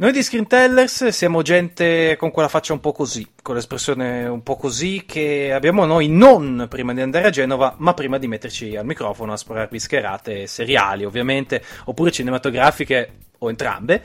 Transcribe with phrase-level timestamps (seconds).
[0.00, 4.44] Noi di Screen Tellers siamo gente con quella faccia un po' così, con l'espressione un
[4.44, 8.76] po' così che abbiamo noi non prima di andare a Genova, ma prima di metterci
[8.76, 14.02] al microfono a spararvi scherate seriali, ovviamente, oppure cinematografiche o entrambe.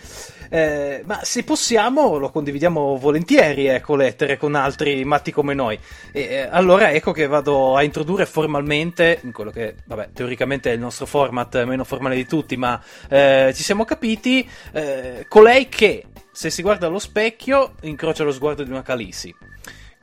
[0.49, 5.77] Eh, ma se possiamo lo condividiamo volentieri, ecco, lettere con altri matti come noi.
[6.11, 10.73] E, eh, allora ecco che vado a introdurre formalmente, in quello che, vabbè, teoricamente è
[10.73, 16.05] il nostro format meno formale di tutti, ma eh, ci siamo capiti, eh, colei che,
[16.31, 19.33] se si guarda allo specchio, incrocia lo sguardo di una Calisi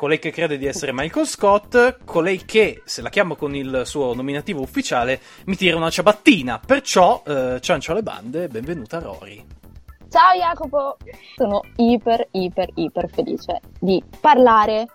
[0.01, 4.15] colei che crede di essere Michael Scott, colei che, se la chiamo con il suo
[4.15, 6.59] nominativo ufficiale, mi tira una ciabattina.
[6.59, 9.45] Perciò, eh, ciancio alle bande, benvenuta Rory.
[10.09, 10.97] Ciao Jacopo!
[11.37, 14.87] Sono iper, iper, iper felice di parlare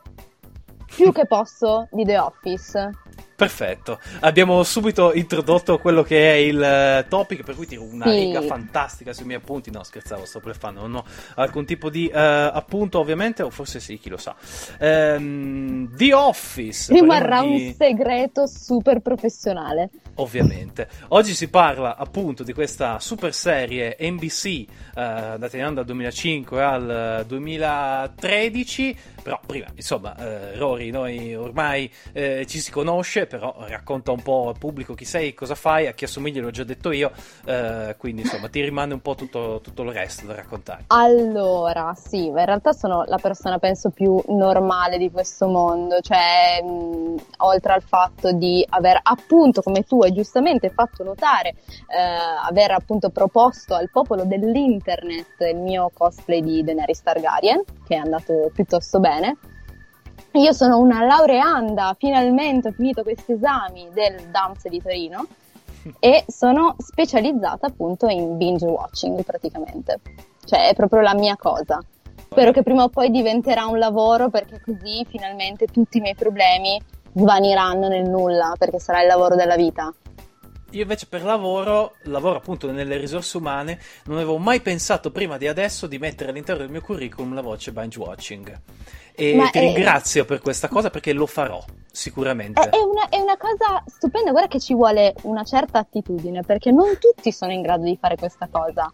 [0.87, 2.89] più che posso di The Office.
[3.35, 8.11] Perfetto, abbiamo subito introdotto quello che è il uh, topic, per cui tiro una sì.
[8.11, 9.71] riga fantastica sui miei appunti.
[9.71, 11.05] No, scherzavo, sto bleffando, non ho
[11.35, 14.33] alcun tipo di uh, appunto, ovviamente, o forse sì, chi lo sa.
[14.79, 17.47] Um, The Office rimarrà di...
[17.47, 19.89] un segreto super professionale.
[20.15, 20.87] Ovviamente.
[21.09, 26.63] Oggi si parla appunto di questa super serie NBC, uh, andata in onda dal 2005
[26.63, 28.97] al 2013.
[29.25, 30.15] Però prima, insomma,
[30.55, 35.55] Rory, noi ormai ci si conosce però racconta un po' al pubblico chi sei, cosa
[35.55, 37.11] fai, a chi assomigli l'ho già detto io,
[37.45, 40.85] eh, quindi insomma ti rimane un po' tutto, tutto, il resto da raccontare.
[40.87, 47.15] Allora, sì, in realtà sono la persona penso più normale di questo mondo, cioè mh,
[47.37, 53.09] oltre al fatto di aver appunto, come tu hai giustamente fatto notare, eh, aver appunto
[53.09, 59.14] proposto al popolo dell'internet il mio cosplay di Daenerys Targaryen, che è andato piuttosto bene.
[60.31, 65.27] Io sono una laureanda, finalmente ho finito questi esami del DAMS di Torino
[65.99, 70.01] e sono specializzata appunto in binge watching praticamente,
[70.43, 71.79] cioè è proprio la mia cosa.
[72.29, 76.81] Spero che prima o poi diventerà un lavoro perché così finalmente tutti i miei problemi
[77.13, 79.93] svaniranno nel nulla perché sarà il lavoro della vita.
[80.75, 85.47] Io invece per lavoro, lavoro appunto nelle risorse umane, non avevo mai pensato prima di
[85.47, 88.59] adesso di mettere all'interno del mio curriculum la voce binge watching.
[89.15, 89.61] E Ma ti è...
[89.61, 92.59] ringrazio per questa cosa perché lo farò sicuramente.
[92.59, 96.97] È, una, è, una, cosa stupenda, guarda che ci vuole una certa attitudine perché non
[96.99, 98.89] tutti sono in grado di fare questa cosa.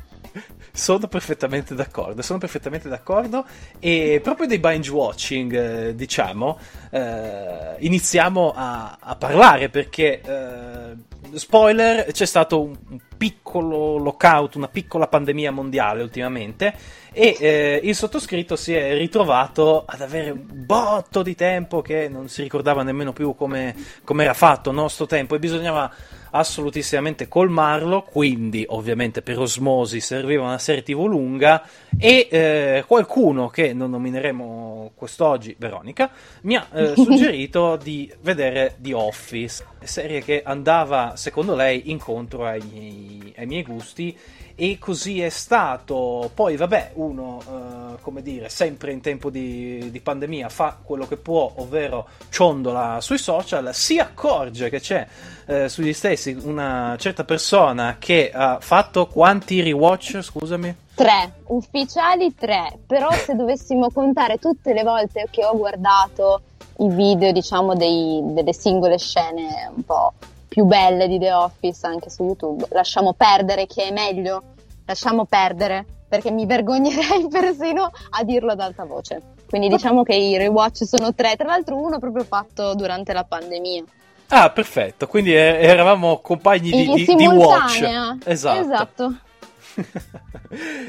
[0.73, 3.45] Sono perfettamente d'accordo, sono perfettamente d'accordo.
[3.79, 6.57] E proprio dei binge watching, eh, diciamo,
[6.89, 14.67] eh, iniziamo a, a, parlare perché, eh, spoiler, c'è stato un, un piccolo lockout, una
[14.67, 16.73] piccola pandemia mondiale ultimamente
[17.13, 22.29] e eh, il sottoscritto si è ritrovato ad avere un botto di tempo che non
[22.29, 25.93] si ricordava nemmeno più come, come era fatto il nostro tempo e bisognava
[26.31, 31.63] assolutissimamente colmarlo, quindi ovviamente per osmosi serviva una serie tv lunga
[31.97, 36.11] e eh, qualcuno che non nomineremo quest'oggi, Veronica,
[36.43, 43.10] mi ha eh, suggerito di vedere The Office, serie che andava secondo lei incontro ai,
[43.35, 44.17] ai miei gusti
[44.55, 46.29] e così è stato.
[46.33, 51.17] Poi, vabbè, uno, eh, come dire, sempre in tempo di, di, pandemia fa quello che
[51.17, 55.07] può, ovvero ciondola sui social, si accorge che c'è
[55.45, 60.75] eh, sugli stessi una certa persona che ha fatto quanti rewatch, scusami?
[60.93, 66.41] Tre, ufficiali tre, però se dovessimo contare tutte le volte che ho guardato
[66.77, 70.13] i video, diciamo, dei, delle singole scene un po'
[70.51, 72.65] più belle di The Office anche su YouTube.
[72.71, 74.43] Lasciamo perdere che è meglio,
[74.85, 79.21] lasciamo perdere perché mi vergognerei persino a dirlo ad alta voce.
[79.47, 83.83] Quindi diciamo che i rewatch sono tre, tra l'altro uno proprio fatto durante la pandemia.
[84.27, 87.81] Ah, perfetto, quindi eravamo compagni di, di, di watch.
[88.25, 88.59] Esatto.
[88.59, 89.15] esatto.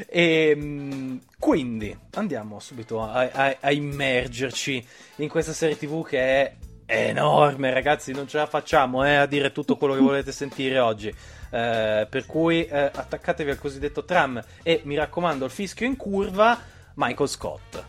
[0.09, 4.85] e, ehm, quindi andiamo subito a, a, a immergerci
[5.17, 6.53] in questa serie tv che è
[6.85, 10.79] è enorme, ragazzi, non ce la facciamo eh, a dire tutto quello che volete sentire
[10.79, 11.07] oggi.
[11.07, 16.57] Eh, per cui eh, attaccatevi al cosiddetto tram e mi raccomando, il fischio in curva,
[16.95, 17.83] Michael Scott,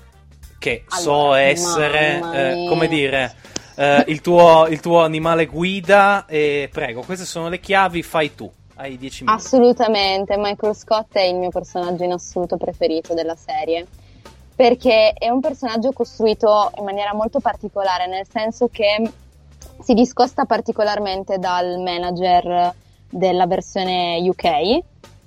[0.58, 3.35] che allora, so essere, eh, come dire,
[3.76, 6.26] eh, il tuo, il, tuo, animale guida.
[6.26, 8.50] E prego, queste sono le chiavi, fai tu.
[8.76, 9.43] Hai 10 minuti.
[9.43, 13.87] Assolutamente, Michael Scott è il mio personaggio in assoluto preferito della serie
[14.56, 19.11] perché è un personaggio costruito in maniera molto particolare, nel senso che
[19.81, 22.73] si discosta particolarmente dal manager
[23.11, 24.83] della versione UK,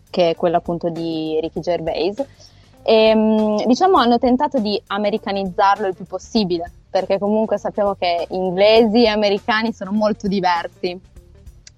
[0.09, 2.18] che è quella appunto di Ricky Gervais.
[2.83, 9.03] E, ehm, diciamo hanno tentato di americanizzarlo il più possibile, perché comunque sappiamo che inglesi
[9.03, 10.97] e americani sono molto diversi.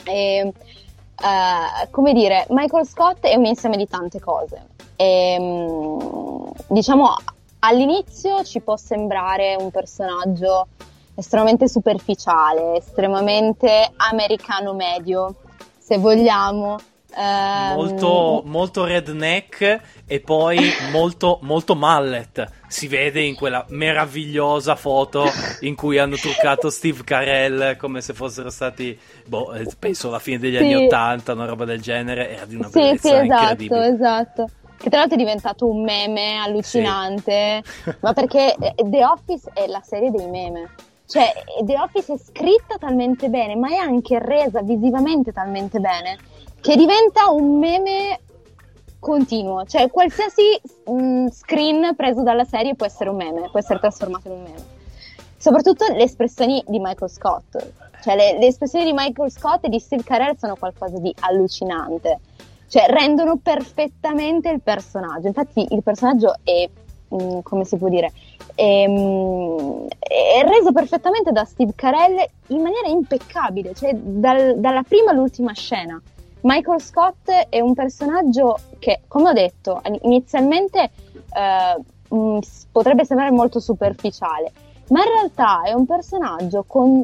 [0.03, 4.67] E, uh, come dire, Michael Scott è un insieme di tante cose.
[4.95, 7.15] E, um, diciamo
[7.59, 10.67] all'inizio ci può sembrare un personaggio
[11.15, 15.35] estremamente superficiale, estremamente americano medio,
[15.77, 16.77] se vogliamo.
[17.11, 17.73] Um...
[17.73, 20.59] Molto, molto redneck e poi
[20.93, 22.49] molto, molto mallet.
[22.67, 25.25] Si vede in quella meravigliosa foto
[25.61, 30.37] in cui hanno truccato Steve Carell come se fossero stati, boh, eh, penso alla fine
[30.37, 30.63] degli sì.
[30.63, 32.29] anni Ottanta, una roba del genere.
[32.29, 33.87] Era di una sì, bellezza sì, esatto, incredibile.
[33.87, 37.93] esatto che tra l'altro è diventato un meme allucinante, sì.
[37.99, 40.69] ma perché eh, The Office è la serie dei meme.
[41.05, 41.33] Cioè,
[41.63, 46.17] The Office è scritta talmente bene, ma è anche resa visivamente talmente bene,
[46.61, 48.19] che diventa un meme
[48.99, 49.65] continuo.
[49.65, 54.27] Cioè, qualsiasi mh, mm, screen preso dalla serie può essere un meme, può essere trasformato
[54.27, 54.77] in un meme.
[55.35, 57.73] Soprattutto le espressioni di Michael Scott.
[58.01, 62.19] Cioè, le, le espressioni di Michael Scott e di Steve Carell sono qualcosa di allucinante
[62.69, 65.27] cioè rendono perfettamente il personaggio.
[65.27, 66.69] Infatti il personaggio è,
[67.09, 68.13] mh, mm, come si può dire,
[68.53, 74.83] è, mh, mm, è, reso perfettamente da Steve Carell in maniera impeccabile, cioè dal, dalla
[74.83, 75.99] prima all'ultima scena.
[76.41, 80.91] Michael Scott è un personaggio che, come ho detto, inizialmente
[81.33, 82.37] eh, mh, mm,
[82.71, 84.51] potrebbe sembrare molto superficiale,
[84.89, 87.03] ma in realtà è un personaggio con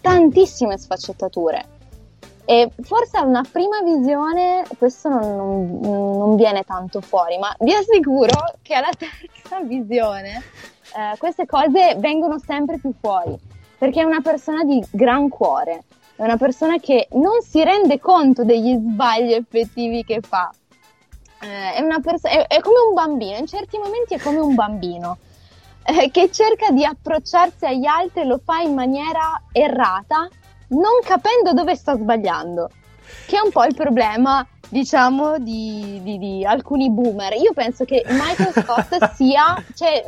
[0.00, 1.72] tantissime sfaccettature
[2.46, 7.72] e forse a una prima visione questo non, non, non, viene tanto fuori, ma vi
[7.72, 10.42] assicuro che alla terza visione
[10.94, 13.34] eh, queste cose vengono sempre più fuori,
[13.78, 15.84] perché è una persona di gran cuore,
[16.16, 20.52] è una persona che non si rende conto degli sbagli effettivi che fa.
[21.40, 25.16] Eh, è, perso- è, è, come un bambino, in certi momenti è come un bambino.
[25.86, 30.28] Eh, che cerca di approcciarsi agli altri e lo fa in maniera errata,
[30.68, 32.70] non capendo dove sta sbagliando,
[33.26, 37.34] che è un po' il problema, diciamo, di, di, di alcuni boomer.
[37.34, 40.04] Io penso che Michael Scott sia cioè,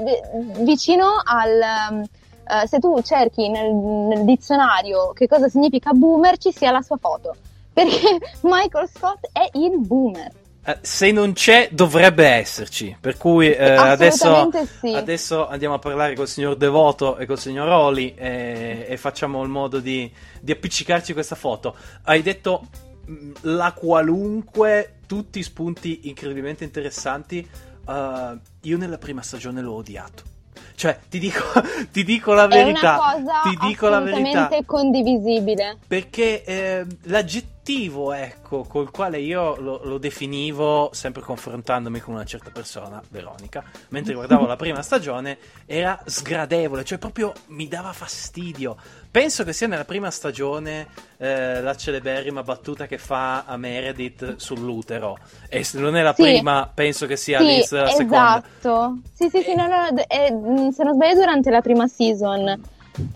[0.60, 2.04] vicino al...
[2.48, 6.96] Uh, se tu cerchi nel, nel dizionario che cosa significa boomer, ci sia la sua
[6.96, 7.34] foto.
[7.72, 10.30] Perché Michael Scott è il boomer.
[10.66, 12.96] Uh, se non c'è, dovrebbe esserci.
[13.00, 14.92] Per cui uh, adesso, sì.
[14.92, 19.48] adesso, andiamo a parlare col signor Devoto e col signor Oli e, e facciamo il
[19.48, 20.10] modo di,
[20.40, 21.76] di appiccicarci questa foto.
[22.02, 22.66] Hai detto
[23.08, 27.48] mm, la qualunque, tutti spunti incredibilmente interessanti.
[27.86, 30.34] Uh, io nella prima stagione l'ho odiato.
[30.74, 31.42] Cioè, ti dico,
[31.90, 32.94] ti dico la verità.
[32.94, 34.48] È una cosa ti dico la verità.
[34.64, 35.78] condivisibile.
[35.86, 42.50] Perché eh, l'aggettivo, ecco, col quale io lo, lo, definivo, sempre confrontandomi con una certa
[42.50, 48.76] persona, Veronica, mentre guardavo la prima stagione, era sgradevole, cioè proprio mi dava fastidio.
[49.16, 55.16] Penso che sia nella prima stagione eh, la celeberrima battuta che fa a Meredith sull'utero.
[55.48, 56.20] E se non è la sì.
[56.20, 57.96] prima, penso che sia sì, Liz la esatto.
[57.96, 58.44] seconda.
[58.44, 58.98] Esatto.
[59.14, 62.60] Sì, sì, sì, no, no, è, mm, se non sbaglio durante la prima season.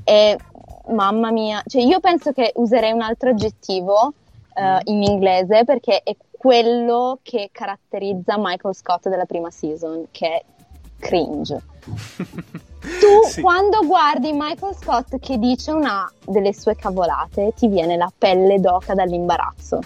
[0.05, 0.39] E
[0.89, 4.15] mamma mia, cioè io penso che userei un altro aggettivo
[4.55, 10.45] uh, in inglese perché è quello che caratterizza Michael Scott della prima season, che è
[10.99, 11.61] cringe.
[12.81, 13.41] Tu sì.
[13.41, 18.95] quando guardi Michael Scott che dice una delle sue cavolate, ti viene la pelle d'oca
[18.95, 19.81] dall'imbarazzo.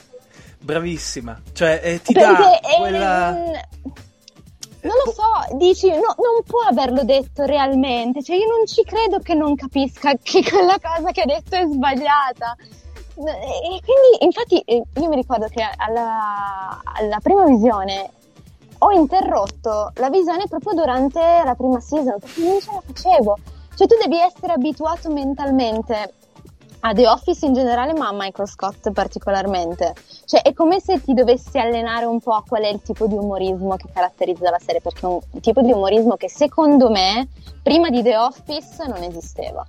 [0.60, 3.30] Bravissima, cioè eh, ti Perché dà quella...
[3.32, 9.18] non lo so, dici, no, non può averlo detto realmente, cioè io non ci credo
[9.18, 12.56] che non capisca che quella cosa che ha detto è sbagliata.
[13.16, 18.10] E quindi, infatti, eh, io mi ricordo che alla, alla prima visione
[18.84, 23.38] ho interrotto la visione proprio durante la prima season perché non ce la facevo.
[23.74, 26.12] Cioè tu devi essere abituato mentalmente
[26.80, 29.94] a The Office in generale, ma a Michael Scott particolarmente.
[30.26, 33.14] Cioè è come se ti dovessi allenare un po' a qual è il tipo di
[33.14, 37.28] umorismo che caratterizza la serie, perché è un tipo di umorismo che secondo me
[37.62, 39.66] prima di The Office non esisteva.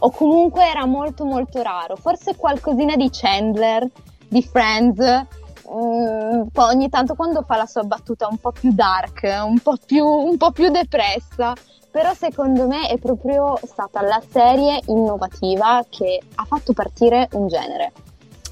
[0.00, 1.96] O comunque era molto molto raro.
[1.96, 3.88] Forse qualcosina di Chandler,
[4.28, 5.26] di Friends,
[5.66, 10.04] Poi ogni tanto quando fa la sua battuta un po' più dark, un po' più,
[10.04, 11.54] un po' più depressa,
[11.90, 17.92] però secondo me è proprio stata la serie innovativa che ha fatto partire un genere.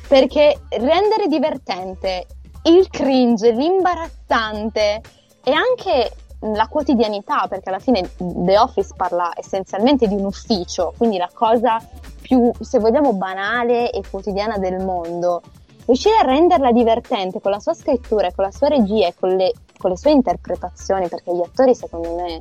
[0.09, 2.27] Perché rendere divertente
[2.65, 5.01] il cringe, l'imbarazzante
[5.43, 11.17] e anche la quotidianità, perché alla fine The Office parla essenzialmente di un ufficio, quindi
[11.17, 11.81] la cosa
[12.21, 15.43] più, se vogliamo, banale e quotidiana del mondo.
[15.85, 19.53] Riuscire a renderla divertente con la sua scrittura, con la sua regia e con le,
[19.77, 22.41] con le sue interpretazioni, perché gli attori secondo me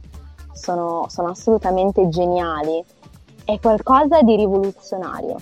[0.54, 2.84] sono, sono assolutamente geniali,
[3.44, 5.38] è qualcosa di rivoluzionario.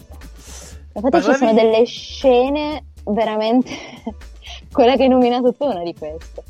[0.94, 1.34] Infatti Parlavi...
[1.34, 3.72] ci sono delle scene veramente...
[4.72, 6.44] quella che hai nominato tu è una di queste.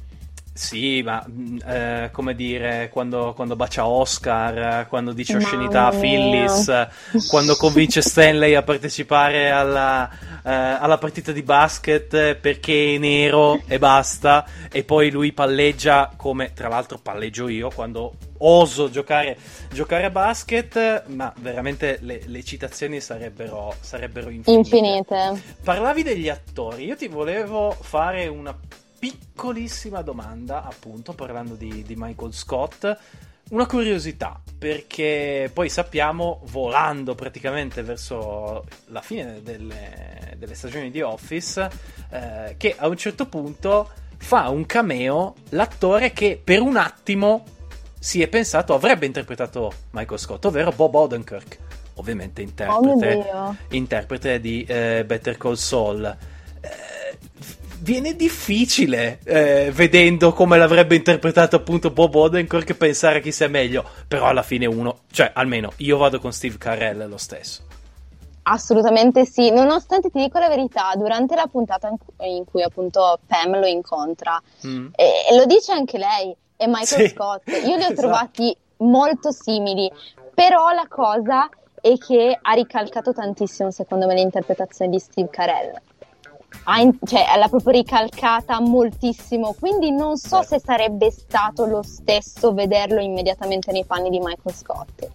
[0.59, 6.87] Sì, ma mm, eh, come dire, quando, quando, bacia Oscar, quando dice oscenità a Phyllis,
[7.29, 10.09] quando convince Stanley a partecipare alla,
[10.43, 16.51] eh, alla, partita di basket perché è nero e basta, e poi lui palleggia come
[16.51, 19.37] tra l'altro palleggio io quando oso giocare,
[19.71, 24.75] giocare a basket, ma veramente le, le citazioni sarebbero, sarebbero infinite.
[24.75, 25.41] infinite.
[25.63, 28.53] Parlavi degli attori, io ti volevo fare una
[28.99, 32.97] piccolissima domanda, appunto, parlando di, di Michael Scott.
[33.49, 41.69] Una curiosità, perché poi sappiamo, volando praticamente verso la fine delle, delle stagioni di Office,
[42.11, 47.45] eh, che a un certo punto fa un cameo l'attore che per un attimo
[47.97, 51.57] si è pensato avrebbe interpretato Michael Scott, ovvero Bob Odenkirk,
[51.95, 56.17] ovviamente interprete, oh interprete di eh, Better Call Saul.
[57.81, 64.25] Viene difficile eh, vedendo come l'avrebbe interpretato appunto Bob Odenkirk pensare chi sia meglio però
[64.25, 67.63] alla fine uno cioè almeno io vado con Steve Carell lo stesso
[68.51, 71.87] Assolutamente sì, nonostante ti dico la verità, durante la puntata
[72.21, 74.87] in cui, appunto Pam lo incontra, mm.
[74.95, 77.09] e, lo dice anche lei, e Michael sì.
[77.09, 77.93] Scott, io li ho esatto.
[77.93, 79.91] trovati molto simili,
[80.33, 81.47] però la cosa
[81.79, 85.79] è che ha ricalcato tantissimo secondo me l'interpretazione di Steve Carell
[87.05, 93.71] cioè, l'ha proprio ricalcata moltissimo, quindi non so se sarebbe stato lo stesso vederlo immediatamente
[93.71, 95.09] nei panni di Michael Scott.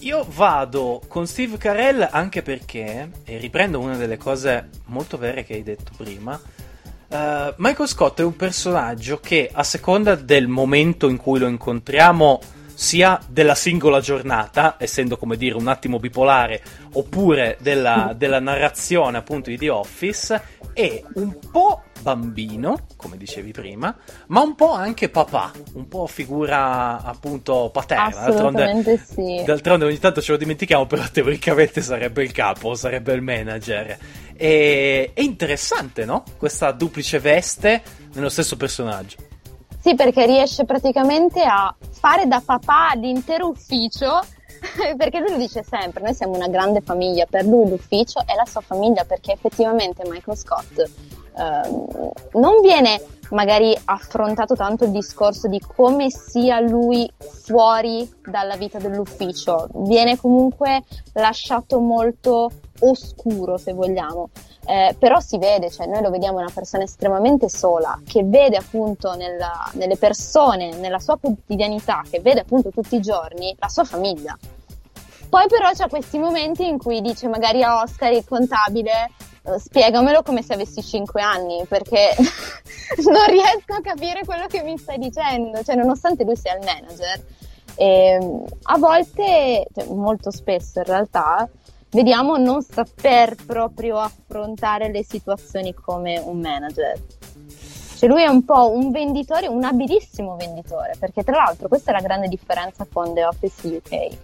[0.00, 5.54] Io vado con Steve Carell anche perché, e riprendo una delle cose molto vere che
[5.54, 11.16] hai detto prima, uh, Michael Scott è un personaggio che a seconda del momento in
[11.16, 12.40] cui lo incontriamo
[12.74, 16.62] sia della singola giornata, essendo come dire un attimo bipolare,
[16.92, 23.96] oppure della, della narrazione appunto di The Office, è un po' bambino, come dicevi prima,
[24.26, 28.28] ma un po' anche papà, un po' figura appunto paterna.
[28.28, 29.42] D'altronde, sì.
[29.44, 33.96] D'altronde ogni tanto ce lo dimentichiamo, però teoricamente sarebbe il capo, sarebbe il manager.
[34.36, 36.24] E, è interessante, no?
[36.36, 39.16] Questa duplice veste nello stesso personaggio.
[39.84, 44.18] Sì, perché riesce praticamente a fare da papà l'intero ufficio
[44.96, 48.46] perché lui lo dice sempre, noi siamo una grande famiglia, per lui l'ufficio è la
[48.46, 50.88] sua famiglia perché effettivamente Michael Scott eh,
[52.38, 52.98] non viene
[53.28, 60.82] magari affrontato tanto il discorso di come sia lui fuori dalla vita dell'ufficio, viene comunque
[61.12, 62.50] lasciato molto
[62.80, 64.30] oscuro se vogliamo.
[64.66, 69.14] Eh, però si vede, cioè noi lo vediamo una persona estremamente sola, che vede appunto
[69.14, 74.36] nella, nelle persone, nella sua quotidianità, che vede appunto tutti i giorni la sua famiglia.
[75.28, 79.10] Poi però c'è questi momenti in cui dice magari a Oscar il contabile
[79.42, 82.14] uh, spiegamelo come se avessi 5 anni perché
[83.04, 87.24] non riesco a capire quello che mi stai dicendo, cioè nonostante lui sia il manager.
[87.76, 91.48] E, ehm, a volte, cioè, molto spesso in realtà,
[91.94, 97.00] vediamo non saper proprio affrontare le situazioni come un manager.
[97.96, 101.94] Cioè lui è un po' un venditore, un abilissimo venditore, perché tra l'altro questa è
[101.94, 104.16] la grande differenza con The Office UK,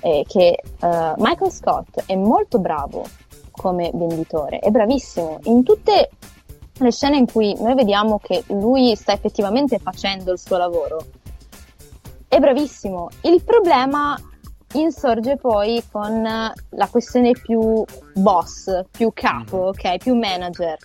[0.00, 3.04] è che uh, Michael Scott è molto bravo
[3.50, 6.10] come venditore, è bravissimo in tutte
[6.78, 11.02] le scene in cui noi vediamo che lui sta effettivamente facendo il suo lavoro.
[12.28, 13.08] È bravissimo.
[13.22, 14.14] Il problema
[14.80, 19.68] insorge poi con la questione più boss, più capo, mm.
[19.68, 20.76] ok, più manager.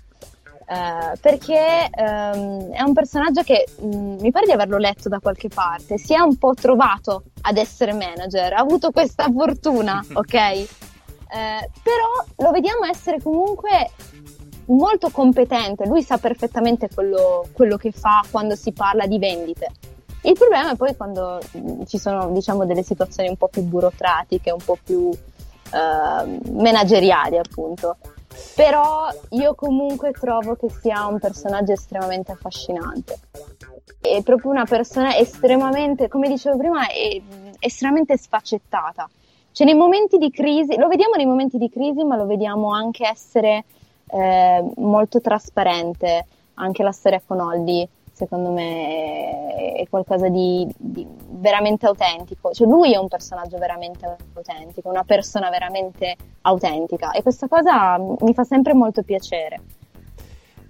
[0.72, 5.50] Uh, perché um, è un personaggio che um, mi pare di averlo letto da qualche
[5.50, 10.34] parte, si è un po' trovato ad essere manager, ha avuto questa fortuna, ok?
[10.34, 13.90] Uh, però lo vediamo essere comunque
[14.68, 19.72] molto competente, lui sa perfettamente quello, quello che fa quando si parla di vendite.
[20.24, 24.52] Il problema è poi quando mm, ci sono diciamo delle situazioni un po' più burocratiche,
[24.52, 27.98] un po' più uh, manageriali appunto.
[28.56, 33.20] Però io comunque trovo che sia un personaggio estremamente affascinante.
[34.00, 37.22] È proprio una persona estremamente, come dicevo prima, è
[37.60, 39.10] estremamente sfaccettata.
[39.52, 43.08] Cioè nei momenti di crisi, lo vediamo nei momenti di crisi, ma lo vediamo anche
[43.08, 43.66] essere
[44.08, 46.26] eh, molto trasparente.
[46.56, 47.88] Anche la storia con Holly
[48.22, 52.52] secondo me è qualcosa di, di, veramente autentico.
[52.52, 58.34] Cioè lui è un personaggio veramente autentico, una persona veramente autentica e questa cosa mi
[58.34, 59.62] fa sempre molto piacere.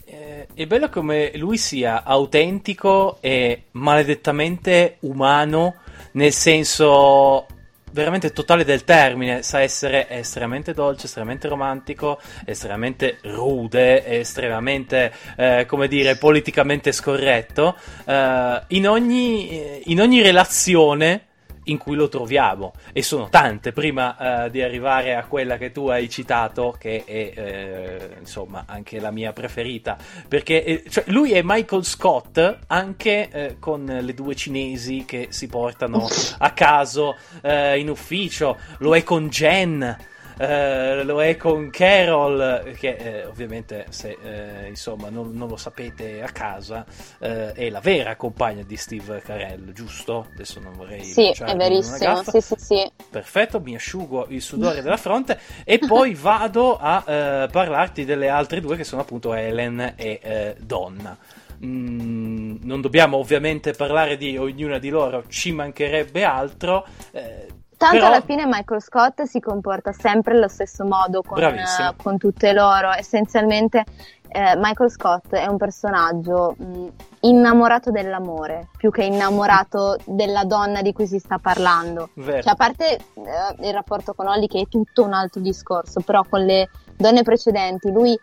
[0.05, 5.75] Eh, è bello come lui sia autentico e maledettamente umano,
[6.13, 7.45] nel senso
[7.91, 15.87] veramente totale del termine, sa essere estremamente dolce, estremamente romantico, estremamente rude, estremamente, eh, come
[15.87, 21.25] dire, politicamente scorretto, eh, in, ogni, in ogni relazione
[21.65, 22.73] in cui lo troviamo.
[22.93, 23.71] E sono tante.
[23.71, 28.99] Prima uh, di arrivare a quella che tu hai citato che è eh, insomma anche
[28.99, 29.97] la mia preferita.
[30.27, 35.47] Perché eh, cioè, lui è Michael Scott anche eh, con le due cinesi che si
[35.47, 38.57] portano a caso eh, in ufficio.
[38.79, 40.09] Lo è con Jen
[40.41, 46.23] eh, lo è con Carol, che eh, ovviamente se eh, insomma non, non, lo sapete
[46.23, 46.83] a casa,
[47.19, 50.25] eh, è la vera compagna di Steve Carell, giusto?
[50.33, 51.03] Adesso non vorrei...
[51.03, 52.91] Sì, è verissimo, sì, sì, sì.
[53.09, 58.61] Perfetto, mi asciugo il sudore della fronte e poi vado a eh, parlarti delle altre
[58.61, 61.15] due che sono appunto Ellen e Donna.
[61.63, 66.87] Mm, non dobbiamo ovviamente parlare di ognuna di loro, ci mancherebbe altro.
[67.11, 68.09] Eh, Tanto Però...
[68.09, 72.91] alla fine Michael Scott si comporta sempre allo stesso modo con, uh, con tutte loro.
[72.91, 73.83] Essenzialmente
[74.27, 76.87] eh, Michael Scott è un personaggio mh,
[77.21, 82.09] innamorato dell'amore più che innamorato della donna di cui si sta parlando.
[82.13, 86.23] Cioè, a parte eh, il rapporto con Holly che è tutto un altro discorso, però
[86.29, 88.15] con le donne precedenti lui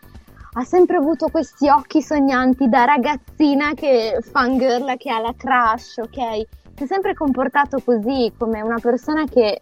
[0.53, 6.47] ha sempre avuto questi occhi sognanti da ragazzina che fangirl, che ha la crush, ok?
[6.79, 9.61] Si è sempre comportato così, come una persona che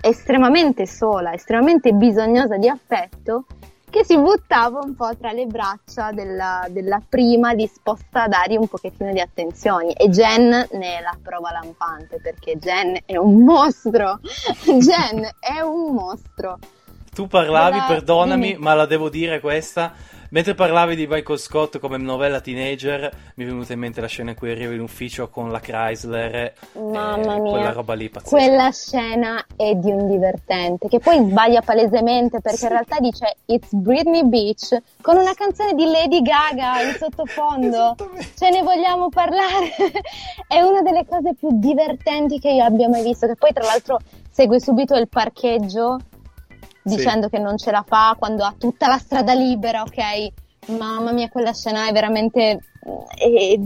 [0.00, 3.44] è estremamente sola, estremamente bisognosa di affetto,
[3.90, 8.66] che si buttava un po' tra le braccia della, della prima disposta a dargli un
[8.66, 9.92] pochettino di attenzioni.
[9.92, 14.20] E Jen ne è la prova lampante, perché Jen è un mostro.
[14.64, 16.58] Jen è un mostro.
[17.12, 17.86] Tu parlavi, Della...
[17.86, 18.62] perdonami, Dimmi.
[18.62, 19.92] ma la devo dire questa
[20.34, 24.30] Mentre parlavi di Michael Scott come novella teenager, mi è venuta in mente la scena
[24.30, 26.52] in cui arriva in ufficio con la Chrysler.
[26.72, 27.50] Mamma mia.
[27.52, 28.36] Quella roba lì pazzesca.
[28.36, 32.64] Quella scena è di un divertente, che poi sbaglia palesemente perché sì.
[32.64, 37.94] in realtà dice It's Britney Beach con una canzone di Lady Gaga in sottofondo.
[38.36, 39.70] Ce ne vogliamo parlare.
[40.48, 44.00] è una delle cose più divertenti che io abbia mai visto, che poi tra l'altro
[44.32, 46.00] segue subito il parcheggio
[46.84, 47.36] dicendo sì.
[47.36, 50.72] che non ce la fa quando ha tutta la strada libera, ok?
[50.76, 52.60] Mamma mia, quella scena è veramente
[53.16, 53.58] è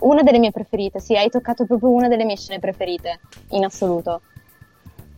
[0.00, 1.00] una delle mie preferite.
[1.00, 4.22] Sì, hai toccato proprio una delle mie scene preferite in assoluto.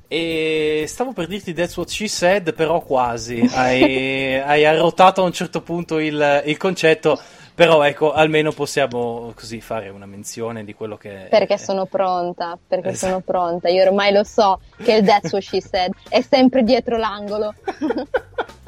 [0.08, 3.48] E stavo per dirti That's What She Said, però quasi.
[3.52, 7.18] hai, hai arrotato a un certo punto il, il concetto.
[7.54, 11.26] Però ecco, almeno possiamo così fare una menzione di quello che...
[11.28, 11.58] Perché è...
[11.58, 13.06] sono pronta, perché esatto.
[13.06, 13.68] sono pronta.
[13.68, 17.54] Io ormai lo so che il That's What She Said è sempre dietro l'angolo.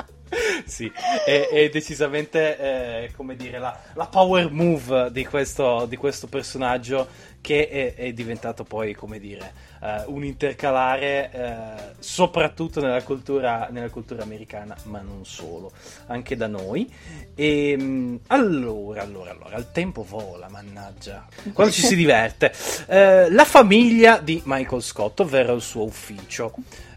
[0.64, 0.90] sì,
[1.24, 7.06] è, è decisamente, eh, come dire, la, la, power move di questo, di questo personaggio
[7.40, 13.90] che è, è, diventato poi, come dire, uh, un intercalare uh, soprattutto nella cultura, nella
[13.90, 15.70] cultura, americana, ma non solo,
[16.06, 16.90] anche da noi.
[17.34, 22.50] E um, allora, allora, allora, il tempo vola, mannaggia, quando ci si diverte.
[22.86, 26.50] Uh, la famiglia di Michael Scott, ovvero il suo ufficio.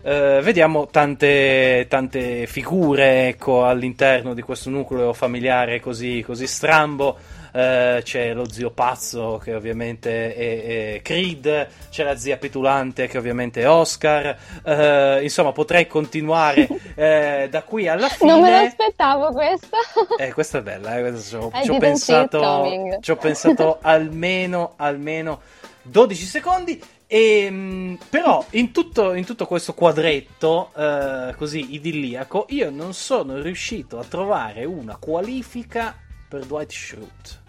[0.08, 7.18] Uh, vediamo tante, tante figure ecco, all'interno di questo nucleo familiare così, così strambo.
[7.52, 13.18] Uh, c'è lo zio pazzo che ovviamente è, è, Creed, c'è la zia petulante che
[13.18, 14.38] ovviamente è Oscar.
[14.64, 16.70] Uh, insomma, potrei continuare
[17.50, 18.32] da qui alla fine.
[18.32, 19.78] Non me l'aspettavo questa.
[20.18, 25.42] Eh, questa è bella, eh, ci ho, ci ho pensato, ci ho pensato almeno, almeno
[25.82, 26.82] 12 secondi.
[27.10, 33.42] E, ehm, però in tutto, in tutto, questo quadretto uh, così idilliaco io non sono
[33.42, 35.96] riuscito a trovare una qualifica
[36.28, 37.46] per Dwight Schrute.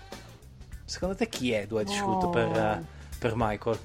[0.84, 2.30] Secondo te chi è Dwight Schrute oh.
[2.30, 2.84] per, uh,
[3.18, 3.78] per, Michael?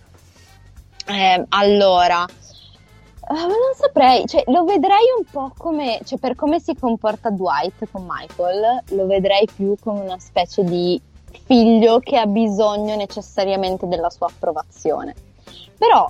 [1.07, 6.75] Eh, allora, uh, non saprei, cioè, lo vedrei un po' come, cioè, per come si
[6.75, 11.01] comporta Dwight con Michael, lo vedrei più come una specie di
[11.45, 15.31] figlio che ha bisogno necessariamente della sua approvazione
[15.77, 16.09] però,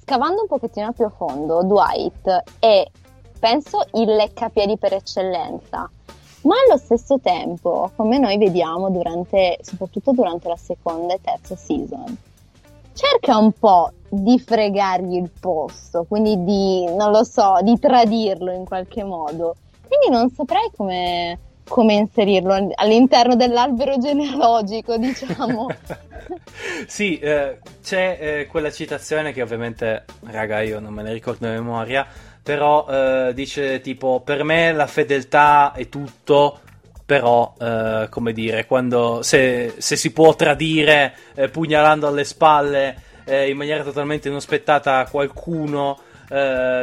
[0.00, 2.86] scavando un pochettino più a fondo, Dwight è,
[3.38, 5.90] penso, il leccapiedi per eccellenza,
[6.42, 12.16] ma allo stesso tempo, come noi vediamo durante, soprattutto durante la seconda e terza season,
[12.94, 18.64] cerca un po' di fregargli il posto, quindi di, non lo so, di tradirlo in
[18.64, 19.56] qualche modo.
[19.86, 21.38] Quindi non saprei come,
[21.72, 25.68] come inserirlo all'interno dell'albero genealogico, diciamo.
[26.86, 31.54] sì, eh, c'è eh, quella citazione che ovviamente, raga, io non me ne ricordo in
[31.54, 32.06] memoria,
[32.42, 36.60] però eh, dice tipo, per me la fedeltà è tutto,
[37.06, 43.48] però, eh, come dire, quando, se, se, si può tradire eh, pugnalando alle spalle eh,
[43.48, 45.98] in maniera totalmente inaspettata qualcuno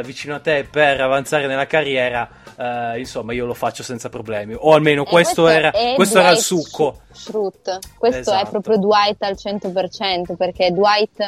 [0.04, 2.28] vicino a te per avanzare nella carriera,
[2.60, 4.54] Uh, insomma, io lo faccio senza problemi.
[4.54, 7.00] O almeno questo, questo, era, questo era, il succo.
[7.10, 7.78] Schrute.
[7.96, 8.46] Questo esatto.
[8.46, 11.26] è proprio Dwight al 100%, perché Dwight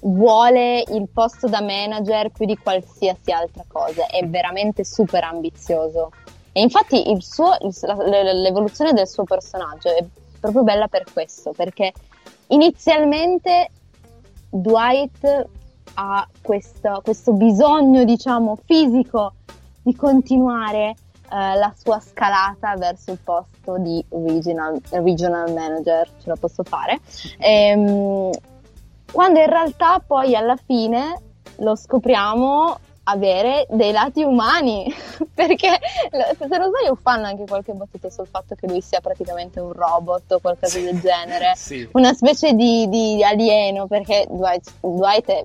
[0.00, 4.06] vuole il posto da manager più di qualsiasi altra cosa.
[4.06, 6.10] È veramente super ambizioso.
[6.50, 7.56] E infatti il suo,
[8.04, 10.04] l'evoluzione del suo personaggio è
[10.40, 11.92] proprio bella per questo, perché
[12.48, 13.70] inizialmente
[14.50, 15.46] Dwight
[15.94, 19.34] ha questo, questo bisogno, diciamo, fisico
[19.82, 20.94] di continuare
[21.30, 27.00] eh, la sua scalata verso il posto di regional, regional manager, ce la posso fare,
[27.38, 28.30] ehm,
[29.10, 31.20] quando in realtà poi alla fine
[31.56, 34.92] lo scopriamo avere dei lati umani
[35.34, 35.78] perché
[36.10, 40.32] se non sbaglio fanno anche qualche battuta sul fatto che lui sia praticamente un robot
[40.32, 41.52] o qualcosa del genere.
[41.62, 41.88] Sì.
[41.92, 45.44] una specie di, di alieno perché Dwight, Dwight, è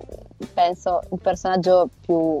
[0.52, 2.40] penso il personaggio più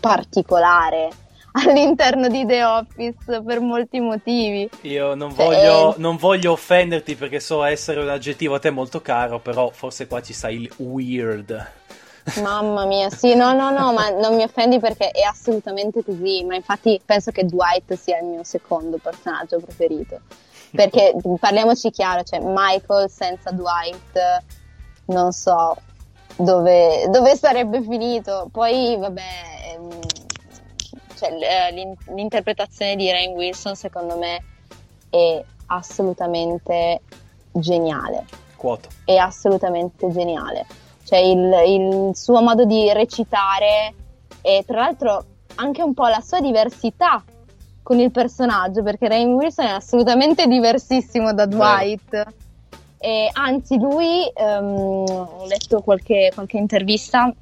[0.00, 1.10] particolare
[1.52, 4.68] all'interno di The Office per molti motivi.
[4.82, 5.98] Io non cioè, voglio, eh...
[5.98, 10.20] non voglio offenderti perché so essere un aggettivo a te molto caro, però forse qua
[10.20, 11.84] ci sta il weird.
[12.42, 16.56] Mamma mia, sì, no, no, no, ma non mi offendi perché è assolutamente così, ma
[16.56, 20.20] infatti penso che Dwight sia il mio secondo personaggio preferito.
[20.72, 24.42] Perché parliamoci chiaro, cioè Michael senza Dwight
[25.06, 25.76] non so
[26.36, 28.48] dove, dove sarebbe finito.
[28.52, 29.22] Poi, vabbè,
[29.74, 30.00] ehm,
[31.16, 34.42] cioè, eh, l'interpretazione di Rain Wilson secondo me
[35.10, 37.00] è assolutamente
[37.52, 38.24] geniale.
[38.56, 38.88] Quoto.
[39.04, 40.66] È assolutamente geniale.
[41.04, 43.94] Cioè il, il suo modo di recitare
[44.42, 45.24] e tra l'altro
[45.56, 47.22] anche un po' la sua diversità
[47.82, 52.24] con il personaggio, perché Rain Wilson è assolutamente diversissimo da Dwight.
[52.98, 57.32] E anzi, lui, um, ho letto qualche, qualche intervista,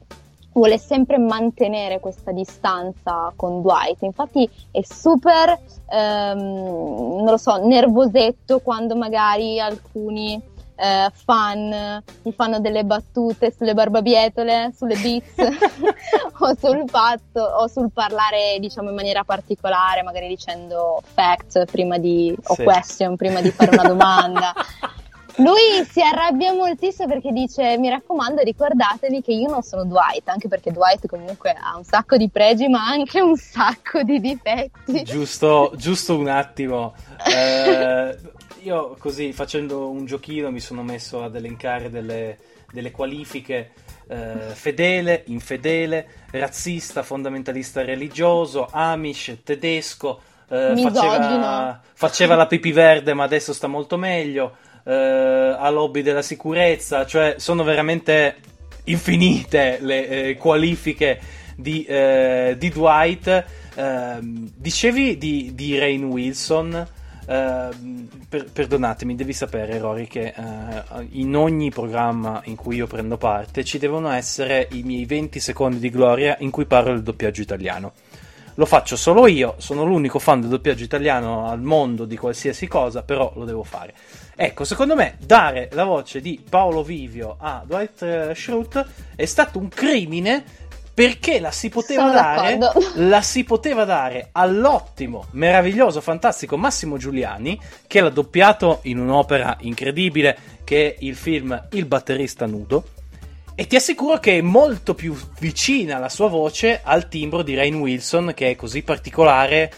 [0.55, 4.03] vuole sempre mantenere questa distanza con Dwight.
[4.03, 5.59] Infatti è super,
[5.91, 10.41] ehm, non lo so, nervosetto quando magari alcuni
[10.77, 15.35] eh, fan gli fanno delle battute sulle barbabietole, sulle beats
[16.41, 22.35] o sul fatto o sul parlare diciamo in maniera particolare, magari dicendo fact prima di
[22.45, 22.63] o sì.
[22.65, 24.53] question prima di fare una domanda.
[25.37, 30.49] Lui si arrabbia moltissimo perché dice: Mi raccomando, ricordatevi che io non sono Dwight, anche
[30.49, 35.03] perché Dwight comunque ha un sacco di pregi, ma anche un sacco di difetti.
[35.03, 36.95] Giusto, giusto un attimo.
[37.27, 38.17] Eh,
[38.63, 42.39] io così facendo un giochino mi sono messo ad elencare delle,
[42.71, 43.73] delle qualifiche.
[44.07, 53.25] Eh, fedele, infedele, razzista, fondamentalista religioso, amish, tedesco, eh, faceva, faceva la pipì verde ma
[53.25, 58.37] adesso sta molto meglio, eh, a lobby della sicurezza, cioè sono veramente
[58.85, 61.21] infinite le eh, qualifiche
[61.57, 63.45] di, eh, di Dwight.
[63.77, 66.89] Ehm, dicevi di, di Rain Wilson.
[67.27, 73.17] Uh, per, perdonatemi, devi sapere, Rory, che uh, in ogni programma in cui io prendo
[73.17, 77.41] parte ci devono essere i miei 20 secondi di gloria in cui parlo il doppiaggio
[77.41, 77.93] italiano.
[78.57, 83.03] Lo faccio solo io, sono l'unico fan del doppiaggio italiano al mondo di qualsiasi cosa,
[83.03, 83.95] però lo devo fare.
[84.37, 89.59] Ecco, secondo me dare la voce di Paolo Vivio a Dwight eh, Schrute è stato
[89.59, 90.43] un crimine
[90.93, 92.59] perché la si poteva dare
[92.95, 100.37] la si poteva dare all'ottimo, meraviglioso, fantastico Massimo Giuliani che l'ha doppiato in un'opera incredibile
[100.65, 102.85] che è il film Il batterista nudo
[103.57, 107.77] e ti assicuro che è molto più vicina la sua voce al timbro di Rain
[107.77, 109.73] Wilson che è così particolare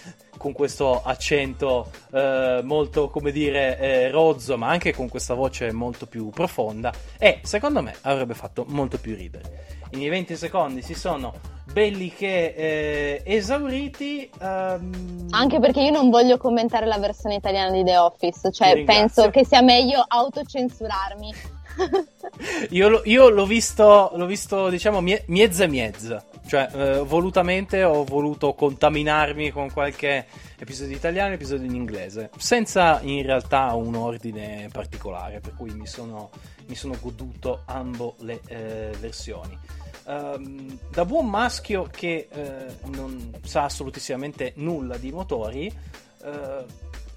[0.46, 6.06] con questo accento eh, molto, come dire, eh, rozzo, ma anche con questa voce molto
[6.06, 9.64] più profonda, e secondo me avrebbe fatto molto più ridere.
[9.90, 14.30] I miei 20 secondi si sono belli che eh, esauriti.
[14.40, 15.26] Um...
[15.30, 19.44] Anche perché io non voglio commentare la versione italiana di The Office, cioè penso che
[19.44, 21.34] sia meglio autocensurarmi.
[22.70, 26.24] io, io l'ho visto, l'ho visto, diciamo, mie- miezza e mezza.
[26.46, 33.00] Cioè, eh, volutamente ho voluto contaminarmi con qualche episodio italiano e episodio in inglese, senza
[33.02, 36.30] in realtà un ordine particolare, per cui mi sono,
[36.68, 39.58] mi sono goduto ambo le eh, versioni.
[40.04, 46.64] Um, da buon maschio che eh, non sa assolutissimamente nulla di motori, eh,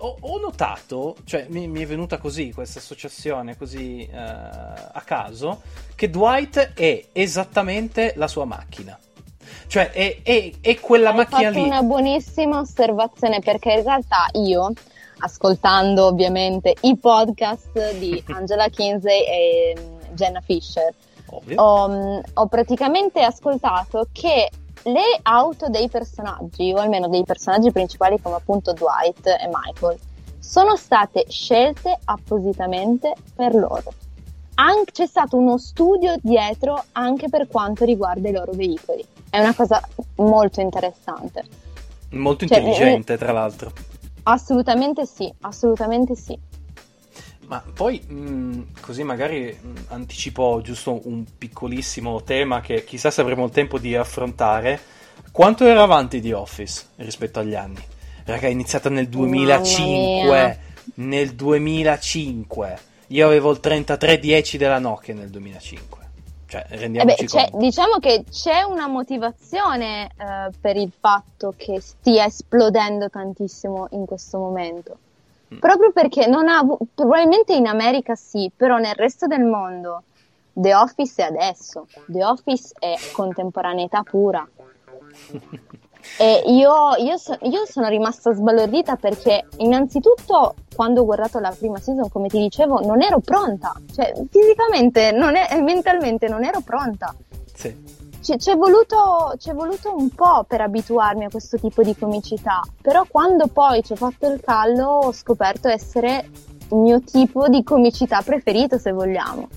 [0.02, 5.62] ho, ho, notato, cioè mi, mi, è venuta così questa associazione così uh, a caso,
[5.94, 8.98] che Dwight è esattamente la sua macchina.
[9.68, 11.62] Cioè è, è, è quella Hai macchina lì.
[11.62, 14.72] È una buonissima osservazione perché in realtà io,
[15.20, 20.94] ascoltando ovviamente i podcast di Angela Kinsey e mm, Jenna Fisher,
[21.56, 24.50] ho, mm, ho praticamente ascoltato che
[24.84, 29.98] le auto dei personaggi, o almeno dei personaggi principali come appunto Dwight e Michael,
[30.40, 33.94] sono state scelte appositamente per loro.
[34.56, 39.06] An- c'è stato uno studio dietro anche per quanto riguarda i loro veicoli.
[39.30, 39.82] È una cosa
[40.16, 41.44] molto interessante.
[42.12, 43.72] Molto cioè, intelligente, tra l'altro.
[44.24, 46.38] Assolutamente sì, assolutamente sì.
[47.48, 53.46] Ma poi, mh, così magari mh, anticipo giusto un piccolissimo tema che chissà se avremo
[53.46, 54.80] il tempo di affrontare.
[55.32, 57.84] Quanto era avanti di Office rispetto agli anni?
[58.26, 60.60] Raga, è iniziata nel 2005.
[60.96, 62.80] Nel 2005.
[63.08, 66.09] Io avevo il 3310 della Nokia nel 2005.
[66.50, 72.26] Cioè, rendiamoci eh beh, diciamo che c'è una motivazione eh, per il fatto che stia
[72.26, 74.98] esplodendo tantissimo in questo momento.
[75.54, 75.60] Mm.
[75.60, 80.04] Proprio perché non ha, probabilmente in America sì, però nel resto del mondo
[80.52, 84.48] The Office è adesso, The Office è contemporaneità pura.
[86.18, 91.78] E io, io, so, io, sono rimasta sbalordita perché innanzitutto quando ho guardato la prima
[91.80, 97.16] season, come ti dicevo, non ero pronta, cioè fisicamente e mentalmente non ero pronta.
[97.54, 98.08] Sì.
[98.22, 103.06] Ci, c'è, voluto, c'è voluto un po' per abituarmi a questo tipo di comicità, però
[103.08, 106.30] quando poi ci ho fatto il callo ho scoperto essere
[106.72, 109.48] il mio tipo di comicità preferito, se vogliamo.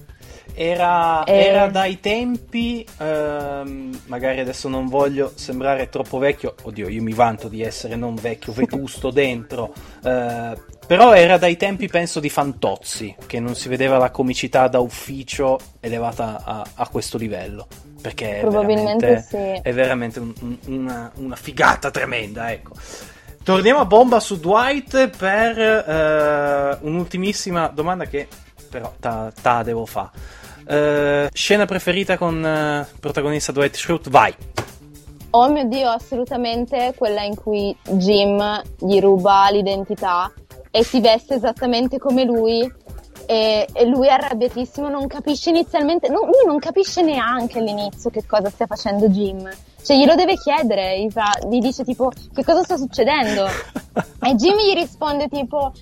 [0.55, 1.33] Era, e...
[1.33, 7.49] era, dai tempi, ehm, magari adesso non voglio sembrare troppo vecchio, oddio io mi vanto
[7.49, 9.73] di essere non vecchio, vetusto dentro,
[10.05, 14.81] eh, però era dai tempi penso di Fantozzi, che non si vedeva la comicità da
[14.81, 17.67] ufficio elevata a, a questo livello
[18.03, 19.61] perché Probabilmente è veramente, sì.
[19.63, 22.73] è veramente un, un, una, una, figata tremenda, ecco.
[23.45, 28.27] Torniamo a bomba su Dwight per uh, un'ultimissima domanda che
[28.69, 30.11] però ta, ta devo fare.
[30.67, 34.11] Uh, scena preferita con uh, protagonista Dwight Schrute?
[34.11, 34.35] Vai!
[35.31, 40.31] Oh mio Dio, assolutamente quella in cui Jim gli ruba l'identità
[40.71, 42.71] e si veste esattamente come lui
[43.27, 48.27] e, e, lui è arrabbiatissimo, non capisce inizialmente, no, lui non capisce neanche all'inizio che
[48.27, 49.49] cosa stia facendo Jim.
[49.83, 53.47] Cioè glielo deve chiedere, gli dice tipo che cosa sta succedendo
[54.23, 55.73] e Jim gli risponde tipo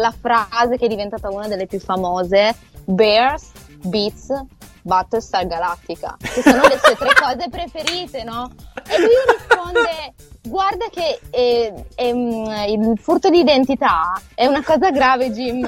[0.00, 3.50] la frase che è diventata una delle più famose, Bears,
[3.86, 4.28] Beats,
[4.82, 8.50] Battlestar Galactica, che sono le sue tre cose preferite, no?
[8.88, 10.14] E lui risponde
[10.46, 15.60] guarda che è, mm, il furto di identità è una cosa grave, Jim.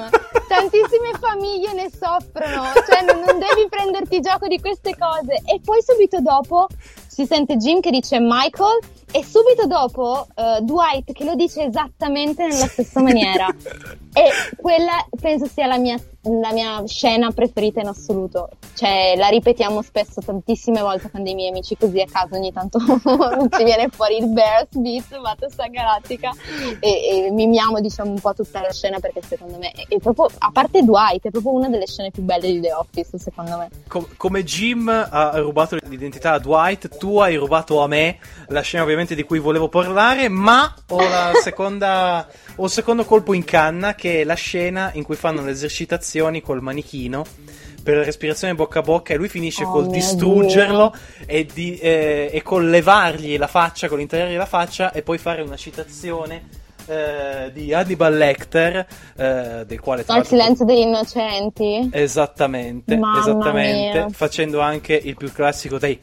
[0.47, 5.41] Tantissime famiglie ne soffrono, cioè non, non devi prenderti gioco di queste cose.
[5.45, 6.67] E poi subito dopo
[7.07, 8.79] si sente Jim che dice Michael
[9.11, 13.47] e subito dopo uh, Dwight che lo dice esattamente nella stessa maniera.
[14.13, 15.97] e quella penso sia la mia,
[16.39, 18.49] la mia, scena preferita in assoluto.
[18.73, 22.79] Cioè, la ripetiamo spesso tantissime volte con dei miei amici, così a caso ogni tanto
[23.57, 26.31] ci viene fuori il Bears Beat, Battlestar Galattica
[26.79, 30.29] e, e mimiamo diciamo un po' tutta la scena perché secondo me è, è, proprio,
[30.37, 33.69] a parte Dwight, è proprio una delle scene più belle di The Office secondo me.
[33.87, 38.83] Com- come Jim ha rubato l'identità a Dwight, tu hai rubato a me la scena
[38.83, 43.95] ovviamente di cui volevo parlare, ma ho la seconda ho il secondo colpo in canna
[43.95, 45.55] che è la scena in cui fanno le
[46.19, 47.25] esercitazioni col manichino.
[47.81, 50.93] Per la respirazione bocca a bocca e lui finisce oh, col distruggerlo
[51.25, 55.41] e, di, eh, e col levargli la faccia, con l'interrargli la faccia e poi fare
[55.41, 56.43] una citazione
[56.85, 61.89] eh, di Hannibal Lecter, eh, del quale tra Al silenzio degli innocenti.
[61.91, 65.99] Esattamente, esattamente, facendo anche il più classico dei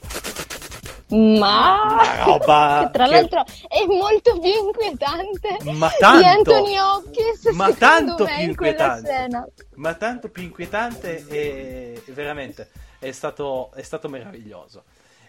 [1.09, 3.11] ma roba che tra che...
[3.11, 9.29] l'altro è molto più inquietante ma tanto, di Anthony Hopkins ma tanto più inquietante.
[9.75, 14.85] ma tanto più inquietante e veramente è stato, è stato meraviglioso.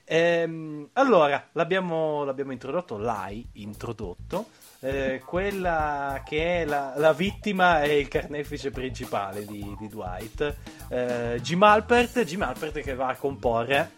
[0.05, 4.47] Ehm, allora l'abbiamo, l'abbiamo, introdotto l'hai introdotto
[4.79, 10.55] eh, quella che è la, la, vittima e il carnefice principale di, di Dwight.
[10.87, 13.91] Eh, Jim Alpert Jim Alpert che va a comporre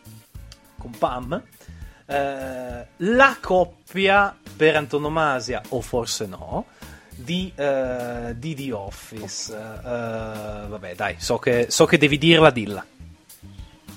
[0.80, 1.44] con Pam
[2.10, 6.66] eh, la coppia per antonomasia, o forse no,
[7.16, 9.54] di, uh, di The Office.
[9.54, 12.84] Uh, vabbè, dai, so che, so che devi dirla, dilla.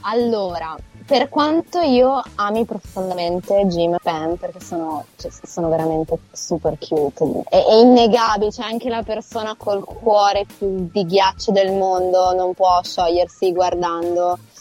[0.04, 6.76] Allora, per quanto io ami profondamente Jim e Pam, perché sono, cioè, sono veramente super
[6.78, 12.34] cute, è, è, innegabile, cioè anche la persona col cuore più di ghiaccio del mondo
[12.34, 14.51] non può sciogliersi guardando eh,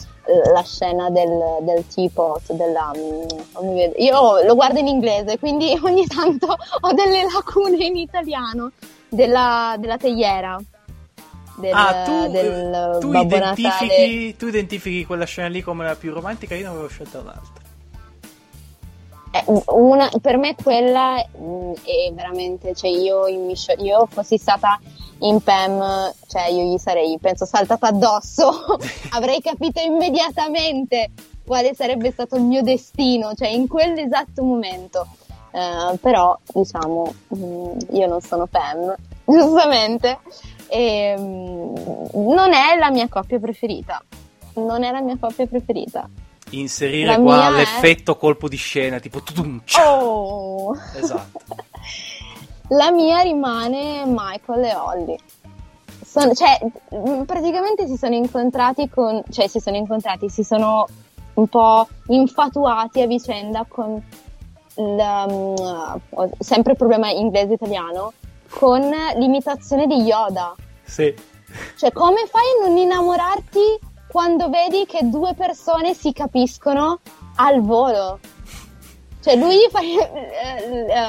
[0.53, 6.47] la scena del, del teapot, della, mm, io lo guardo in inglese, quindi ogni tanto
[6.79, 8.71] ho delle lacune in italiano,
[9.09, 10.59] della, della teiera
[11.61, 16.55] del, ah, tu, del tu identifichi, tu identifichi quella scena lì come la più romantica,
[16.55, 17.59] io ne avevo scelta un'altra.
[19.33, 24.79] Eh, una, per me quella mm, è veramente, cioè io, io fossi stata
[25.21, 28.77] in Pam, cioè io gli sarei, penso, saltata addosso,
[29.11, 31.11] avrei capito immediatamente
[31.45, 35.07] quale sarebbe stato il mio destino, cioè in quell'esatto momento.
[35.51, 40.19] Uh, però, diciamo, mm, io non sono Pam, giustamente,
[40.67, 44.01] e, um, non è la mia coppia preferita.
[44.53, 46.09] Non è la mia coppia preferita.
[46.51, 48.17] Inserire la qua l'effetto è...
[48.17, 50.75] colpo di scena, tipo tudum, Oh!
[50.95, 51.39] Esatto.
[52.71, 55.17] la mia rimane Michael e Holly.
[56.03, 56.59] Sono, cioè,
[57.25, 60.85] praticamente si sono incontrati con, cioè si sono incontrati, si sono
[61.35, 64.01] un po' infatuati a vicenda con
[64.75, 68.13] il, um, sempre il problema inglese-italiano
[68.49, 70.53] con l'imitazione di Yoda.
[70.83, 71.13] Sì.
[71.77, 76.99] Cioè, come fai a non innamorarti quando vedi che due persone si capiscono
[77.35, 78.19] al volo?
[79.21, 79.79] Cioè, lui fa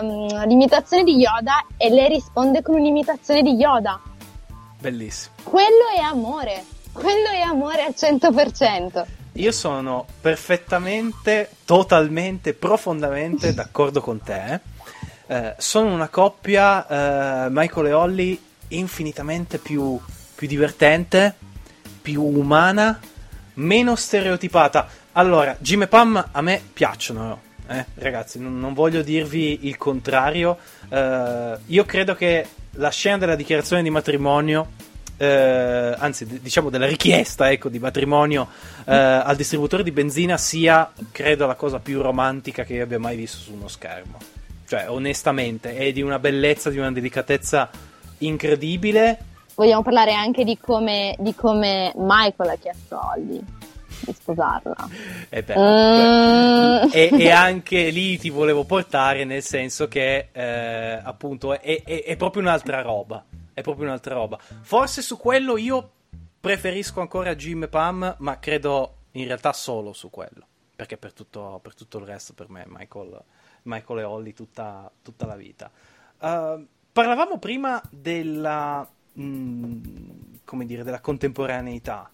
[0.00, 4.00] um, l'imitazione di Yoda e lei risponde con un'imitazione di Yoda.
[4.78, 5.34] Bellissimo.
[5.42, 6.64] Quello è amore.
[6.92, 9.04] Quello è amore al 100%.
[9.36, 14.60] Io sono perfettamente, totalmente, profondamente d'accordo con te.
[15.26, 19.98] Eh, sono una coppia, eh, Michael e Holly, infinitamente più,
[20.34, 21.34] più divertente,
[22.02, 23.00] più umana,
[23.54, 24.86] meno stereotipata.
[25.12, 30.58] Allora, Jim e Pam a me piacciono, eh, ragazzi, non, non, voglio dirvi il contrario.
[30.88, 34.68] Uh, io credo che la scena della dichiarazione di matrimonio,
[35.16, 40.90] uh, anzi, d- diciamo della richiesta ecco, di matrimonio uh, al distributore di benzina, sia,
[41.10, 44.18] credo, la cosa più romantica che io abbia mai visto su uno schermo.
[44.66, 47.70] Cioè, onestamente, è di una bellezza, di una delicatezza
[48.18, 49.18] incredibile.
[49.54, 53.44] Vogliamo parlare anche di come, di come Michael ha chiesto Holly
[54.04, 54.88] di sposarla.
[55.28, 56.90] Eh beh, mm.
[56.92, 62.16] e, e, anche lì ti volevo portare nel senso che eh, appunto è, è, è,
[62.16, 63.24] proprio un'altra roba.
[63.52, 64.38] È proprio un'altra roba.
[64.38, 65.90] Forse su quello io
[66.40, 70.46] preferisco ancora Jim e Pam, ma credo in realtà solo su quello.
[70.74, 73.22] Perché per tutto, per tutto il resto per me Michael,
[73.62, 75.70] Michael e Holly tutta, tutta la vita.
[76.18, 79.80] Uh, Parlavamo prima della, mh, mm,
[80.44, 82.10] come dire, della contemporaneità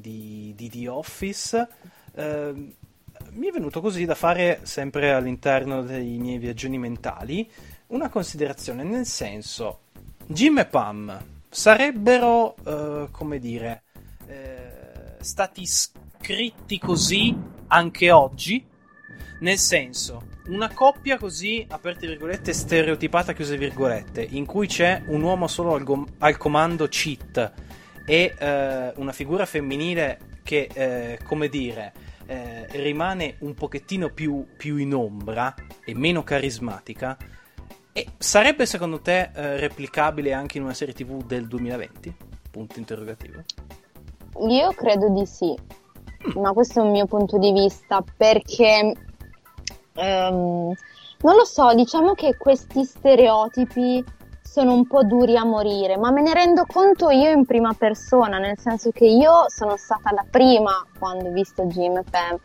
[0.00, 1.68] di, di The Office.
[2.14, 2.74] Eh,
[3.30, 7.48] mi è venuto così da fare, sempre all'interno dei miei viaggioni mentali,
[7.88, 9.80] una considerazione, nel senso,
[10.26, 13.82] Jim e Pam sarebbero, eh, come dire,
[14.26, 17.36] eh, stati scritti così
[17.68, 18.64] anche oggi?
[19.40, 25.46] Nel senso, una coppia così, aperte virgolette, stereotipata, chiuse virgolette, in cui c'è un uomo
[25.46, 27.52] solo al, go- al comando cheat
[28.08, 31.92] e eh, una figura femminile che, eh, come dire,
[32.24, 37.18] eh, rimane un pochettino più, più, in ombra e meno carismatica,
[37.92, 42.16] e sarebbe secondo te eh, replicabile anche in una serie tv del 2020?
[42.50, 43.44] Punto interrogativo.
[44.48, 46.40] Io credo di sì, mm.
[46.40, 48.94] ma questo è un mio punto di vista perché
[49.98, 50.72] Um,
[51.20, 54.04] non lo so, diciamo che questi stereotipi
[54.50, 58.38] sono un po' duri a morire, ma me ne rendo conto io in prima persona,
[58.38, 62.38] nel senso che io sono stata la prima quando ho visto Jim e Pam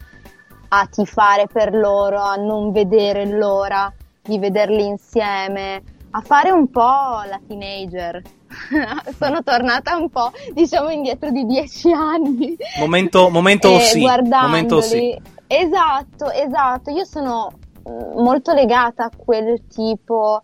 [0.68, 6.82] a tifare per loro, a non vedere l'ora di vederli insieme, a fare un po'
[6.82, 8.22] la teenager.
[9.18, 12.56] sono tornata un po', diciamo, indietro di dieci anni.
[12.80, 14.06] Momento, momento sì.
[14.30, 15.18] Momento sì.
[15.48, 16.92] Esatto, esatto.
[16.92, 17.52] Io sono
[17.88, 20.44] mm, molto legata a quel tipo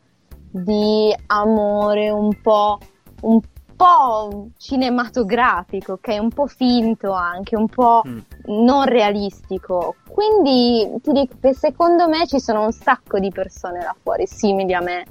[0.51, 2.77] di amore un po',
[3.21, 3.39] un
[3.75, 8.19] po' cinematografico, che è un po' finto anche, un po' mm.
[8.47, 9.95] non realistico.
[10.09, 14.73] Quindi ti dico che secondo me ci sono un sacco di persone là fuori simili
[14.73, 15.05] a me.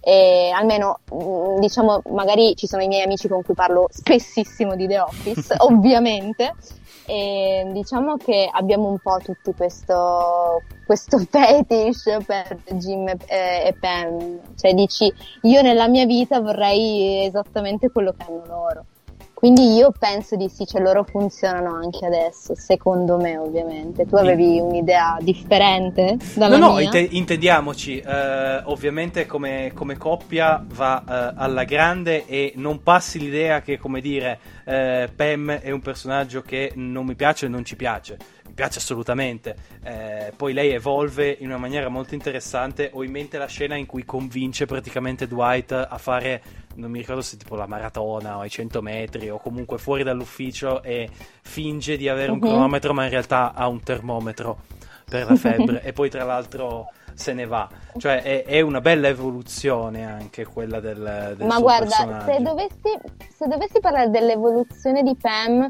[0.00, 4.86] E almeno mm, diciamo magari ci sono i miei amici con cui parlo spessissimo di
[4.86, 6.54] The Office ovviamente
[7.10, 14.40] e diciamo che abbiamo un po' tutti questo, questo fetish per Jim e, e Pam,
[14.56, 15.10] cioè dici
[15.42, 18.84] io nella mia vita vorrei esattamente quello che hanno loro.
[19.38, 24.04] Quindi io penso di sì, cioè loro funzionano anche adesso, secondo me ovviamente.
[24.04, 26.90] Tu avevi un'idea differente dalla no, mia?
[26.90, 33.20] No, int- intendiamoci, eh, ovviamente come, come, coppia va eh, alla grande e non passi
[33.20, 37.64] l'idea che, come dire, eh, Pam è un personaggio che non mi piace e non
[37.64, 38.16] ci piace
[38.58, 39.54] piace assolutamente.
[39.84, 42.90] Eh, poi lei evolve in una maniera molto interessante.
[42.92, 46.42] Ho in mente la scena in cui convince praticamente Dwight a fare,
[46.78, 50.82] non mi ricordo se tipo la maratona o i 100 metri o comunque fuori dall'ufficio
[50.82, 51.08] e
[51.42, 52.48] finge di avere un uh-huh.
[52.48, 54.58] cronometro, ma in realtà ha un termometro
[55.04, 55.82] per la febbre.
[55.84, 57.68] e poi tra l'altro se ne va.
[57.96, 62.98] Cioè è, è, una bella evoluzione anche quella del, del Ma guarda, se dovessi,
[63.36, 65.68] se dovessi parlare dell'evoluzione di Pam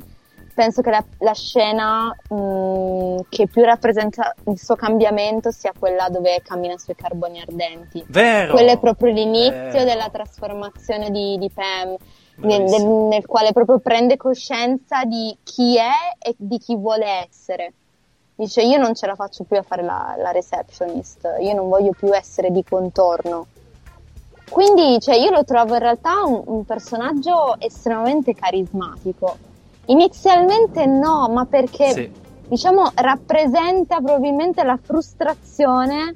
[0.59, 6.09] penso che la, la scena mh, mm, che più rappresenta il suo cambiamento sia quella
[6.09, 8.04] dove cammina sui carboni ardenti.
[8.09, 8.54] Vero!
[8.54, 9.84] Quello è proprio l'inizio Vero.
[9.84, 11.94] della trasformazione di, di Pam,
[12.38, 17.72] nel, nel, nel, quale proprio prende coscienza di chi è e di chi vuole essere.
[18.34, 21.92] Dice io non ce la faccio più a fare la, la receptionist, io non voglio
[21.92, 23.46] più essere di contorno.
[24.50, 29.46] Quindi cioè, io lo trovo in realtà un, un personaggio estremamente carismatico
[29.89, 32.12] Inizialmente no, ma perché sì.
[32.49, 36.14] diciamo rappresenta probabilmente la frustrazione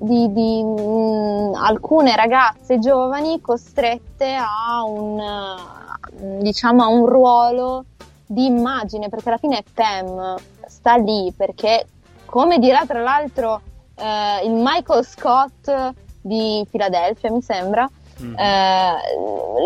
[0.00, 7.84] di, di mh, mm, alcune ragazze giovani costrette a un, uh, diciamo, a un ruolo
[8.26, 10.36] di immagine, perché alla fine Pam
[10.66, 11.86] sta lì perché,
[12.26, 13.60] come dirà tra l'altro
[13.96, 17.90] uh, il Michael Scott di Philadelphia, mi sembra,
[18.22, 18.38] Mm.
[18.38, 18.92] Eh,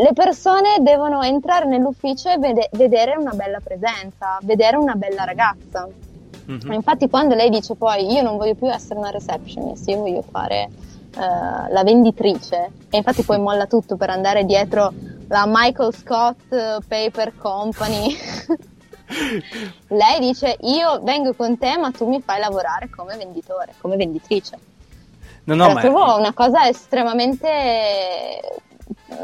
[0.02, 5.88] le persone devono entrare nell'ufficio e vede- vedere una bella presenza, vedere una bella ragazza.
[6.50, 6.72] Mm-hmm.
[6.72, 10.68] Infatti, quando lei dice poi io non voglio più essere una receptionist, io voglio fare
[11.16, 14.92] uh, la venditrice, e infatti poi molla tutto per andare dietro
[15.28, 18.14] la Michael Scott Paper Company.
[19.88, 24.58] lei dice io vengo con te ma tu mi fai lavorare come venditore, come venditrice.
[25.44, 25.80] No, no, la ma...
[25.80, 28.40] trovo una cosa estremamente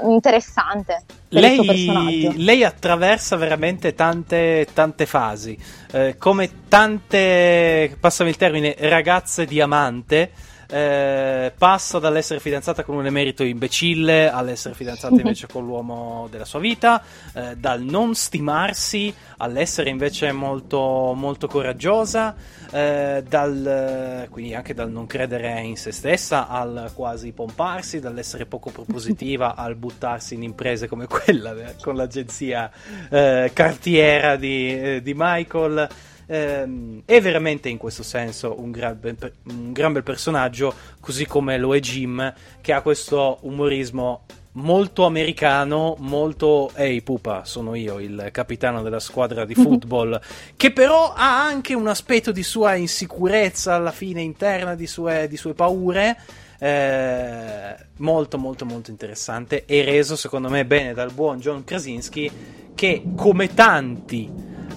[0.03, 1.05] interessante.
[1.29, 5.57] Lei, lei, attraversa veramente tante, tante fasi,
[5.93, 10.33] eh, come tante, passami il termine, ragazze diamante
[10.71, 16.61] eh, passa dall'essere fidanzata con un emerito imbecille all'essere fidanzata invece con l'uomo della sua
[16.61, 17.03] vita,
[17.35, 22.35] eh, dal non stimarsi all'essere invece molto, molto coraggiosa,
[22.71, 28.71] eh, dal, quindi anche dal non credere in se stessa al quasi pomparsi, dall'essere poco
[28.73, 32.71] propositiva al buttarsi in imprese come quella eh, con l'agenzia
[33.09, 35.89] eh, cartiera di, di Michael
[36.31, 41.59] ehm, è veramente in questo senso un gran, bel, un gran bel personaggio, così come
[41.59, 48.29] lo è Jim, che ha questo umorismo molto americano, molto ehi pupa, sono io il
[48.33, 50.21] capitano della squadra di football,
[50.57, 55.37] che però ha anche un aspetto di sua insicurezza alla fine interna, di sue, di
[55.37, 56.17] sue paure.
[56.63, 62.31] Eh, molto molto molto interessante e reso secondo me bene dal buon John Krasinski
[62.75, 64.31] che come tanti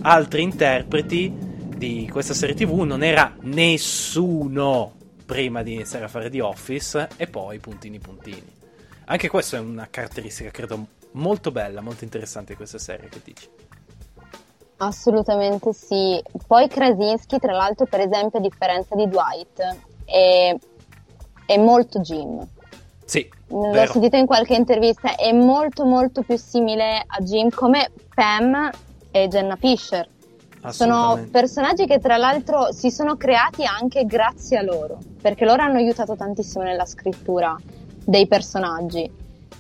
[0.04, 1.30] altri interpreti
[1.76, 4.94] di questa serie tv non era nessuno
[5.26, 8.63] prima di iniziare a fare The Office e poi puntini puntini.
[9.06, 13.50] Anche questa è una caratteristica credo molto bella, molto interessante di questa serie, che dici?
[14.78, 16.22] Assolutamente sì.
[16.48, 20.56] Poi Krasinski, tra l'altro, per esempio, a differenza di Dwight, è,
[21.46, 22.46] è molto Jim.
[23.06, 23.30] Sì.
[23.48, 28.70] L'ho sentito in qualche intervista, è molto molto più simile a Jim come Pam
[29.12, 30.10] e Jenna Fisher.
[30.70, 35.78] Sono personaggi che tra l'altro si sono creati anche grazie a loro, perché loro hanno
[35.78, 37.56] aiutato tantissimo nella scrittura
[38.06, 39.10] dei personaggi.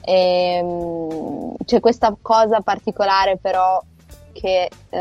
[0.01, 0.13] E,
[0.57, 3.81] ehm, c'è questa cosa particolare però
[4.33, 4.99] che eh,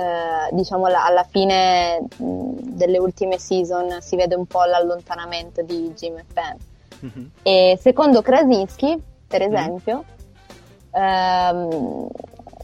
[0.50, 6.56] diciamo alla fine delle ultime season si vede un po' l'allontanamento di Jim e Pam.
[7.04, 7.26] Mm-hmm.
[7.42, 9.54] E secondo Krasinski, per mhm.
[9.54, 10.04] esempio,
[10.96, 11.04] mm-hmm.
[11.04, 12.08] ehm,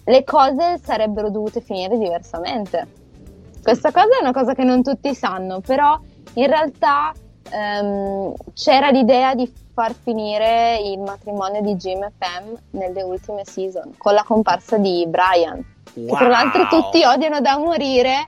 [0.05, 2.99] le cose sarebbero dovute finire diversamente
[3.69, 5.99] questa cosa è una cosa che non tutti sanno, però
[6.35, 7.13] in realtà
[7.51, 13.95] ehm, c'era l'idea di far finire il matrimonio di Jim e Pam nelle ultime season
[13.97, 15.65] con la comparsa di Brian.
[15.95, 16.07] Wow.
[16.09, 18.25] Che tra l'altro tutti odiano da morire.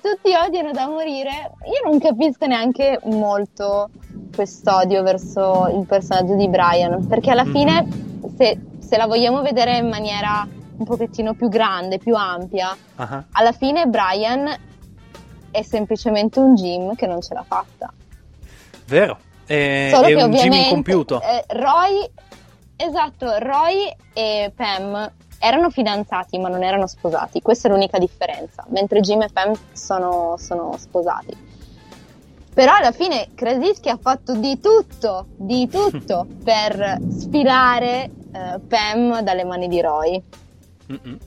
[0.00, 1.52] Tutti odiano da morire.
[1.66, 3.90] Io non capisco neanche molto
[4.34, 7.52] quest'odio verso il personaggio di Brian, perché alla mm-hmm.
[7.52, 7.88] fine,
[8.38, 13.24] se, se la vogliamo vedere in maniera un pochettino più grande, più ampia, uh-huh.
[13.32, 14.48] alla fine Brian
[15.50, 17.92] è semplicemente un Jim che non ce l'ha fatta.
[18.86, 21.20] Vero, è, Solo è un Jim incompiuto.
[21.20, 22.08] Eh, Roy,
[22.76, 29.00] esatto, Roy e Pam erano fidanzati ma non erano sposati, questa è l'unica differenza, mentre
[29.00, 31.52] Jim e Pam sono, sono sposati.
[32.54, 39.44] Però alla fine Krasinski ha fatto di tutto, di tutto per sfilare uh, Pam dalle
[39.44, 40.22] mani di Roy.
[40.92, 41.18] Mm-mm.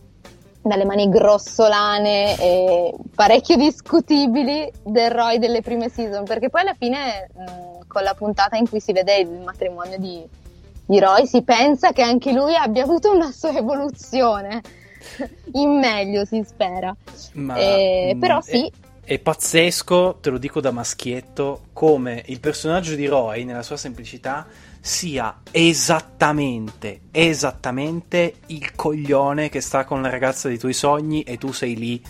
[0.62, 7.30] Dalle mani grossolane e parecchio discutibili del Roy delle prime season, perché poi alla fine
[7.34, 10.24] mh, con la puntata in cui si vede il matrimonio di,
[10.86, 14.62] di Roy si pensa che anche lui abbia avuto una sua evoluzione
[15.54, 16.96] in meglio, si spera.
[17.34, 18.72] Ma, eh, però sì.
[19.04, 23.78] È, è, pazzesco, te lo dico da maschietto, come il personaggio di Roy, nella sua
[23.78, 24.46] semplicità,
[24.80, 31.52] sia esattamente, esattamente il coglione che sta con la ragazza dei tuoi sogni e tu
[31.52, 32.02] sei lì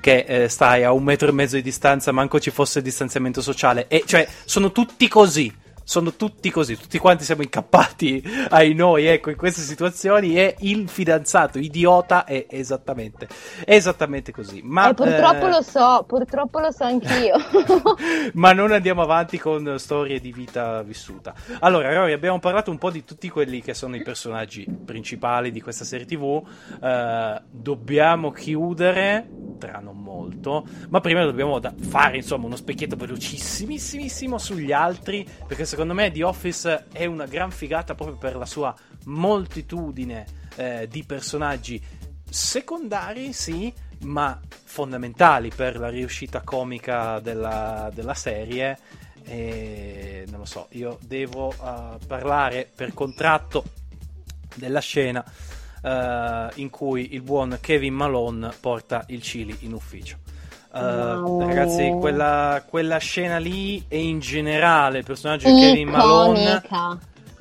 [0.00, 3.86] che eh, stai a un metro e mezzo di distanza, manco ci fosse distanziamento sociale.
[3.88, 5.52] E cioè, sono tutti così
[5.90, 10.88] sono tutti così, tutti quanti siamo incappati ai noi, ecco, in queste situazioni e il
[10.88, 13.26] fidanzato idiota è esattamente,
[13.64, 14.60] è esattamente così.
[14.62, 15.50] Ma, eh, purtroppo eh...
[15.50, 17.34] lo so, purtroppo lo so anch'io.
[18.34, 21.34] ma non andiamo avanti con storie di vita vissuta.
[21.58, 25.60] Allora, Rory, abbiamo parlato un po' di tutti quelli che sono i personaggi principali di
[25.60, 26.22] questa serie TV.
[26.22, 29.28] Uh, dobbiamo chiudere
[29.60, 35.64] tra non molto, ma prima dobbiamo da- fare insomma uno specchietto velocissimissimo sugli altri, perché
[35.64, 38.74] secondo secondo me The Office è una gran figata proprio per la sua
[39.04, 40.26] moltitudine
[40.56, 41.82] eh, di personaggi
[42.28, 48.78] secondari, sì, ma fondamentali per la riuscita comica della, della serie.
[49.24, 53.64] E non lo so, io devo uh, parlare per contratto
[54.56, 60.19] della scena uh, in cui il buon Kevin Malone porta il Chili in ufficio.
[60.72, 66.62] Uh, ragazzi, quella, quella, scena lì e in generale il personaggio di Kevin Malone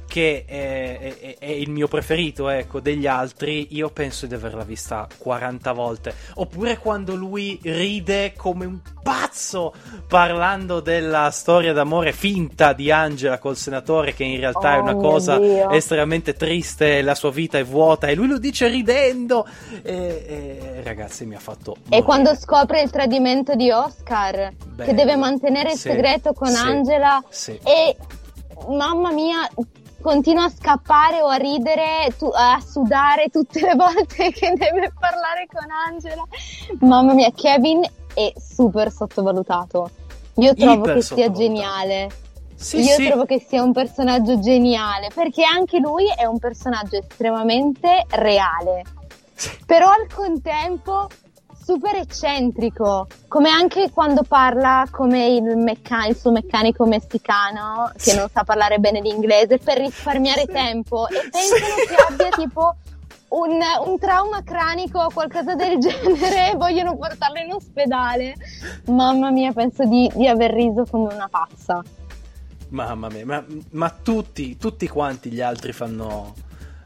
[0.10, 5.07] che è, è, è, il mio preferito, ecco, degli altri, io penso di averla vista
[5.20, 6.14] 40 volte.
[6.34, 9.72] Oppure quando lui ride come un pazzo
[10.07, 14.95] parlando della storia d'amore finta di Angela col senatore, che in realtà oh, è una
[14.95, 15.70] oh cosa Dio.
[15.70, 19.45] estremamente triste, la sua vita è vuota, e lui lo dice ridendo.
[19.84, 21.76] E, e ragazzi, mi ha fatto.
[21.78, 21.97] Morire.
[21.97, 24.89] E quando scopre il tradimento di Oscar, Bello.
[24.89, 27.60] che deve mantenere il sì, segreto con sì, Angela, sì.
[27.64, 27.95] e
[28.68, 29.47] mamma mia,
[30.02, 35.47] continua a scappare o a ridere, tu, a sudare tutte le volte che deve parlare
[35.52, 36.24] con Angela.
[36.80, 37.82] Mamma mia, Kevin
[38.14, 39.89] è super sottovalutato.
[40.36, 42.10] Io trovo Iper che sia geniale.
[42.56, 43.08] Sì, Io sì.
[43.08, 48.84] trovo che sia un personaggio geniale perché anche lui è un personaggio estremamente reale.
[49.66, 51.08] Però al contempo
[51.70, 58.28] super eccentrico, come anche quando parla come il, meccan- il suo meccanico messicano che non
[58.34, 60.51] sa parlare bene l'inglese per risparmiare sì.
[60.51, 61.86] tempo e pensano sì.
[61.88, 62.76] che abbia tipo
[63.28, 68.34] un, un, trauma cranico o qualcosa del genere e vogliono portarlo in ospedale.
[68.86, 71.84] Mamma mia, penso di, di aver riso come una pazza.
[72.70, 76.34] Mamma mia, ma, ma tutti, tutti quanti gli altri fanno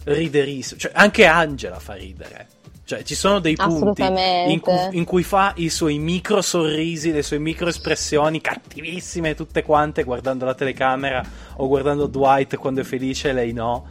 [0.03, 2.52] riderissimo, cioè anche Angela fa ridere.
[2.86, 7.23] Cioè, ci sono dei punti in cui, in cui, fa i suoi micro sorrisi, le
[7.23, 11.23] sue micro espressioni cattivissime, tutte quante, guardando la telecamera
[11.55, 13.86] o guardando Dwight quando è felice e lei no.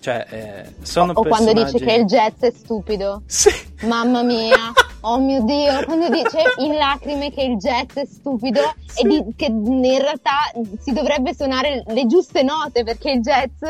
[0.00, 3.22] Cioè, eh, sono o, o quando dice che il jazz è stupido.
[3.26, 3.50] Sì.
[3.82, 4.56] Mamma mia.
[5.02, 9.02] Oh mio Dio, quando dice in lacrime che il jazz è stupido sì.
[9.02, 13.62] e di, che in realtà si dovrebbe suonare le giuste note perché il jazz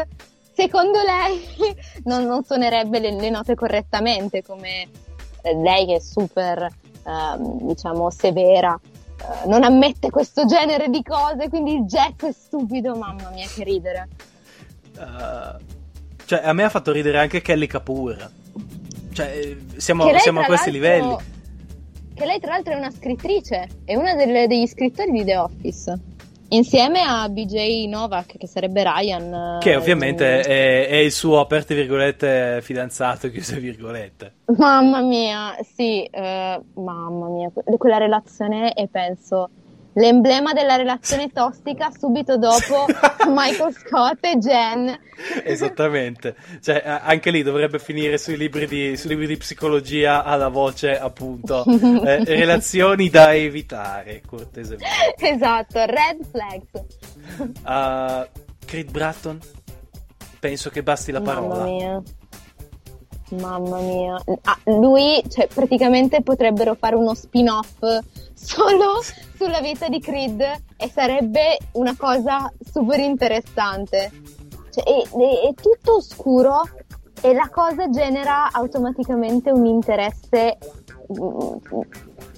[0.59, 4.89] secondo lei non, non suonerebbe le, le, note correttamente come
[5.43, 6.67] eh, lei che è super,
[7.07, 8.79] ehm, diciamo, severa.
[9.21, 13.63] Eh, non ammette questo genere di cose, quindi il jazz è stupido, mamma mia che
[13.63, 14.09] ridere.
[14.97, 15.57] Uh,
[16.25, 18.31] cioè, a me ha fatto ridere anche Kelly Kapoor.
[19.13, 21.17] Cioè, eh, siamo, siamo a questi livelli.
[22.15, 25.99] Che lei tra l'altro è una scrittrice, è una delle, degli scrittori di The Office.
[26.51, 29.59] Insieme a BJ Novak, che sarebbe Ryan.
[29.61, 34.33] Che ovviamente è, è, il suo, aperte virgolette, fidanzato, chiuse virgolette.
[34.57, 39.51] Mamma mia, sì, uh, mamma mia, quella relazione e penso
[39.95, 42.87] l'emblema della relazione tossica subito dopo
[43.27, 44.99] Michael Scott e Jen.
[45.43, 50.99] Esattamente, cioè, anche lì dovrebbe finire sui libri di, sui libri di psicologia alla voce
[50.99, 54.87] appunto eh, relazioni da evitare, cortesemente.
[55.19, 56.85] Esatto, red flags.
[57.65, 58.29] Uh,
[58.65, 59.39] Creed Bratton,
[60.39, 61.55] penso che basti la parola.
[61.55, 62.03] Mamma mia.
[63.31, 64.23] Mamma mia.
[64.43, 67.79] Ah, lui, cioè, praticamente potrebbero fare uno spin-off
[68.35, 69.03] solo
[69.37, 70.41] sulla vita di Creed
[70.77, 74.11] e sarebbe una cosa super interessante.
[74.71, 76.63] Cioè, è, è, è tutto oscuro,
[77.21, 80.59] e la cosa genera automaticamente un interesse
[81.13, 81.81] mm,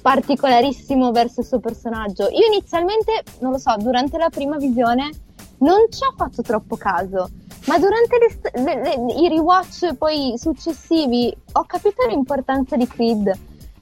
[0.01, 2.29] particolarissimo verso il suo personaggio.
[2.31, 5.11] Io inizialmente, non lo so, durante la prima visione
[5.59, 7.29] non ci ho fatto troppo caso,
[7.67, 13.39] ma durante le, le, le, i rewatch poi successivi ho capito l'importanza di Creed,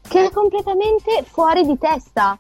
[0.09, 2.39] che è completamente fuori di testa.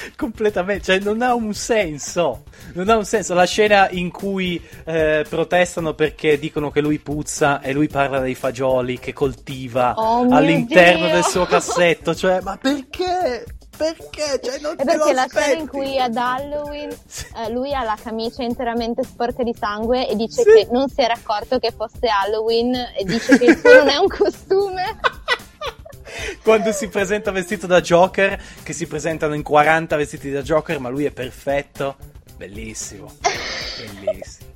[0.16, 2.44] completamente, cioè non ha un senso.
[2.74, 3.34] Non ha un senso.
[3.34, 8.34] La scena in cui eh, protestano perché dicono che lui puzza e lui parla dei
[8.34, 12.14] fagioli che coltiva oh all'interno del suo cassetto.
[12.14, 13.44] Cioè, ma perché?
[13.76, 14.40] Perché?
[14.42, 18.42] Cioè, non è perché la scena in cui ad Halloween eh, lui ha la camicia
[18.42, 20.50] interamente sporca di sangue e dice sì.
[20.52, 23.96] che non si era accorto che fosse Halloween e dice che il suo non è
[23.96, 25.00] un costume.
[26.42, 30.88] quando si presenta vestito da Joker, che si presentano in 40 vestiti da Joker, ma
[30.88, 31.96] lui è perfetto.
[32.36, 33.12] Bellissimo,
[34.00, 34.52] bellissimo.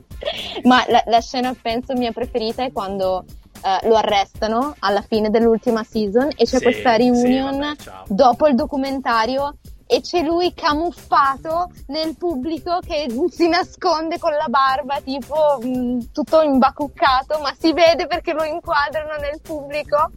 [0.65, 3.25] Ma la, la, scena, penso, mia preferita è quando
[3.63, 8.47] uh, lo arrestano alla fine dell'ultima season e c'è sì, questa reunion sì, vabbè, dopo
[8.47, 9.57] il documentario
[9.91, 16.01] e c'è lui camuffato nel pubblico che si nasconde con la barba tipo mh, mm,
[16.13, 20.11] tutto imbacuccato ma si vede perché lo inquadrano nel pubblico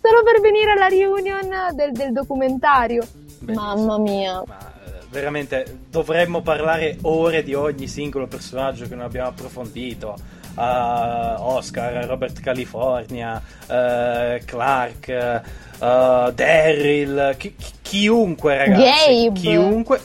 [0.00, 3.06] solo per venire alla reunion del, del documentario.
[3.40, 3.74] Bellissimo.
[3.74, 4.42] mamma mia.
[4.46, 10.16] Ma, eh, veramente dovremmo parlare ore di ogni singolo personaggio che non abbiamo approfondito
[10.54, 15.42] uh, Oscar, Robert California, uh, Clark
[15.80, 19.40] uh, Daryl, chi, chiunque ragazzi, Gabe.
[19.40, 20.00] chiunque.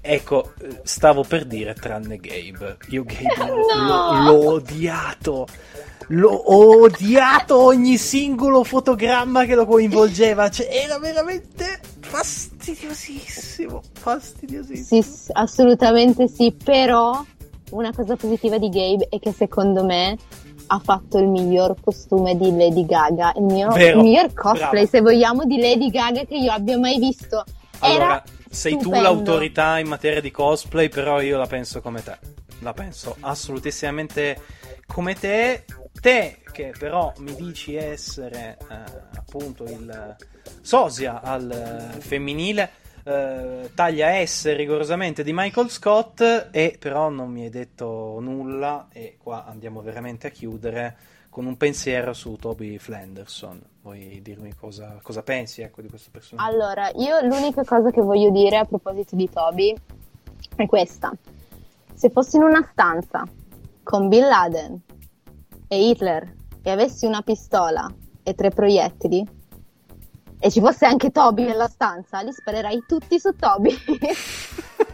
[0.00, 0.52] Ecco,
[0.82, 2.76] stavo per dire tranne Gabe.
[2.88, 4.22] Io Gabe no.
[4.22, 5.46] l'ho odiato.
[6.08, 10.50] L'ho odiato ogni singolo fotogramma che lo coinvolgeva.
[10.50, 13.80] Cioè, era veramente fastidiosissimo.
[13.98, 15.02] Fastidiosissimo.
[15.02, 16.54] Sì, assolutamente sì.
[16.62, 17.24] Però
[17.70, 20.16] una cosa positiva di Gabe è che secondo me
[20.66, 24.86] ha fatto il miglior costume di Lady Gaga, il, mio, Vero, il miglior cosplay, bravo.
[24.86, 27.44] se vogliamo, di Lady Gaga che io abbia mai visto.
[27.80, 28.96] Allora, sei stupendo.
[28.96, 32.16] tu l'autorità in materia di cosplay, però io la penso come te.
[32.60, 34.40] La penso assolutissimamente
[34.86, 35.64] come te.
[36.00, 38.74] Te che però mi dici essere eh,
[39.16, 40.16] appunto il
[40.60, 42.70] sosia al eh, femminile
[43.04, 49.18] eh, taglia S rigorosamente di Michael Scott e però non mi hai detto nulla e
[49.22, 50.96] qua andiamo veramente a chiudere
[51.28, 53.60] con un pensiero su Toby Flanderson.
[53.82, 56.48] Vuoi dirmi cosa, cosa pensi ecco, di questo personaggio?
[56.48, 59.74] Allora, io l'unica cosa che voglio dire a proposito di Toby
[60.56, 61.12] è questa.
[61.92, 63.24] Se fossi in una stanza
[63.82, 64.80] con Bin Laden
[65.68, 67.92] e Hitler e avessi una pistola
[68.22, 69.26] e tre proiettili,
[70.38, 73.74] e ci fosse anche Toby nella stanza, li sparerei tutti su Toby.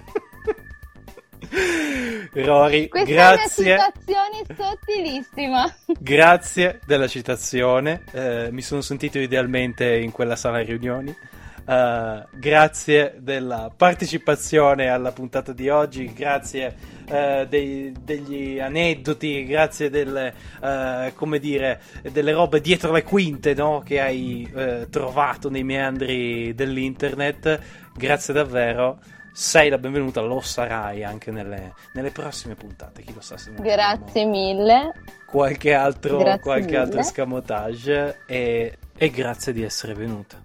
[2.32, 3.74] Rory, Questa grazie.
[3.74, 5.74] È una citazione sottilissima.
[5.99, 8.05] Grazie della citazione.
[8.12, 11.14] Eh, mi sono sentito idealmente in quella sala riunioni.
[11.62, 16.74] Uh, grazie della partecipazione alla puntata di oggi, grazie
[17.11, 21.81] uh, dei, degli aneddoti, grazie delle, uh, come dire,
[22.11, 23.83] delle robe dietro le quinte no?
[23.85, 24.49] che hai
[24.91, 27.61] trovato nei meandri dell'internet.
[27.95, 28.99] Grazie davvero.
[29.33, 33.03] Sei la benvenuta, lo sarai anche nelle, nelle prossime puntate.
[33.03, 34.93] Chi lo sa se non Grazie mille.
[35.25, 36.77] Qualche altro, qualche mille.
[36.79, 40.37] altro scamotage e, e grazie di essere venuta.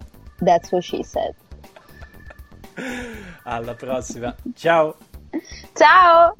[0.42, 1.34] That's what she said.
[3.44, 4.34] Alla prossima.
[4.54, 4.96] Ciao.
[5.72, 6.34] Ciao.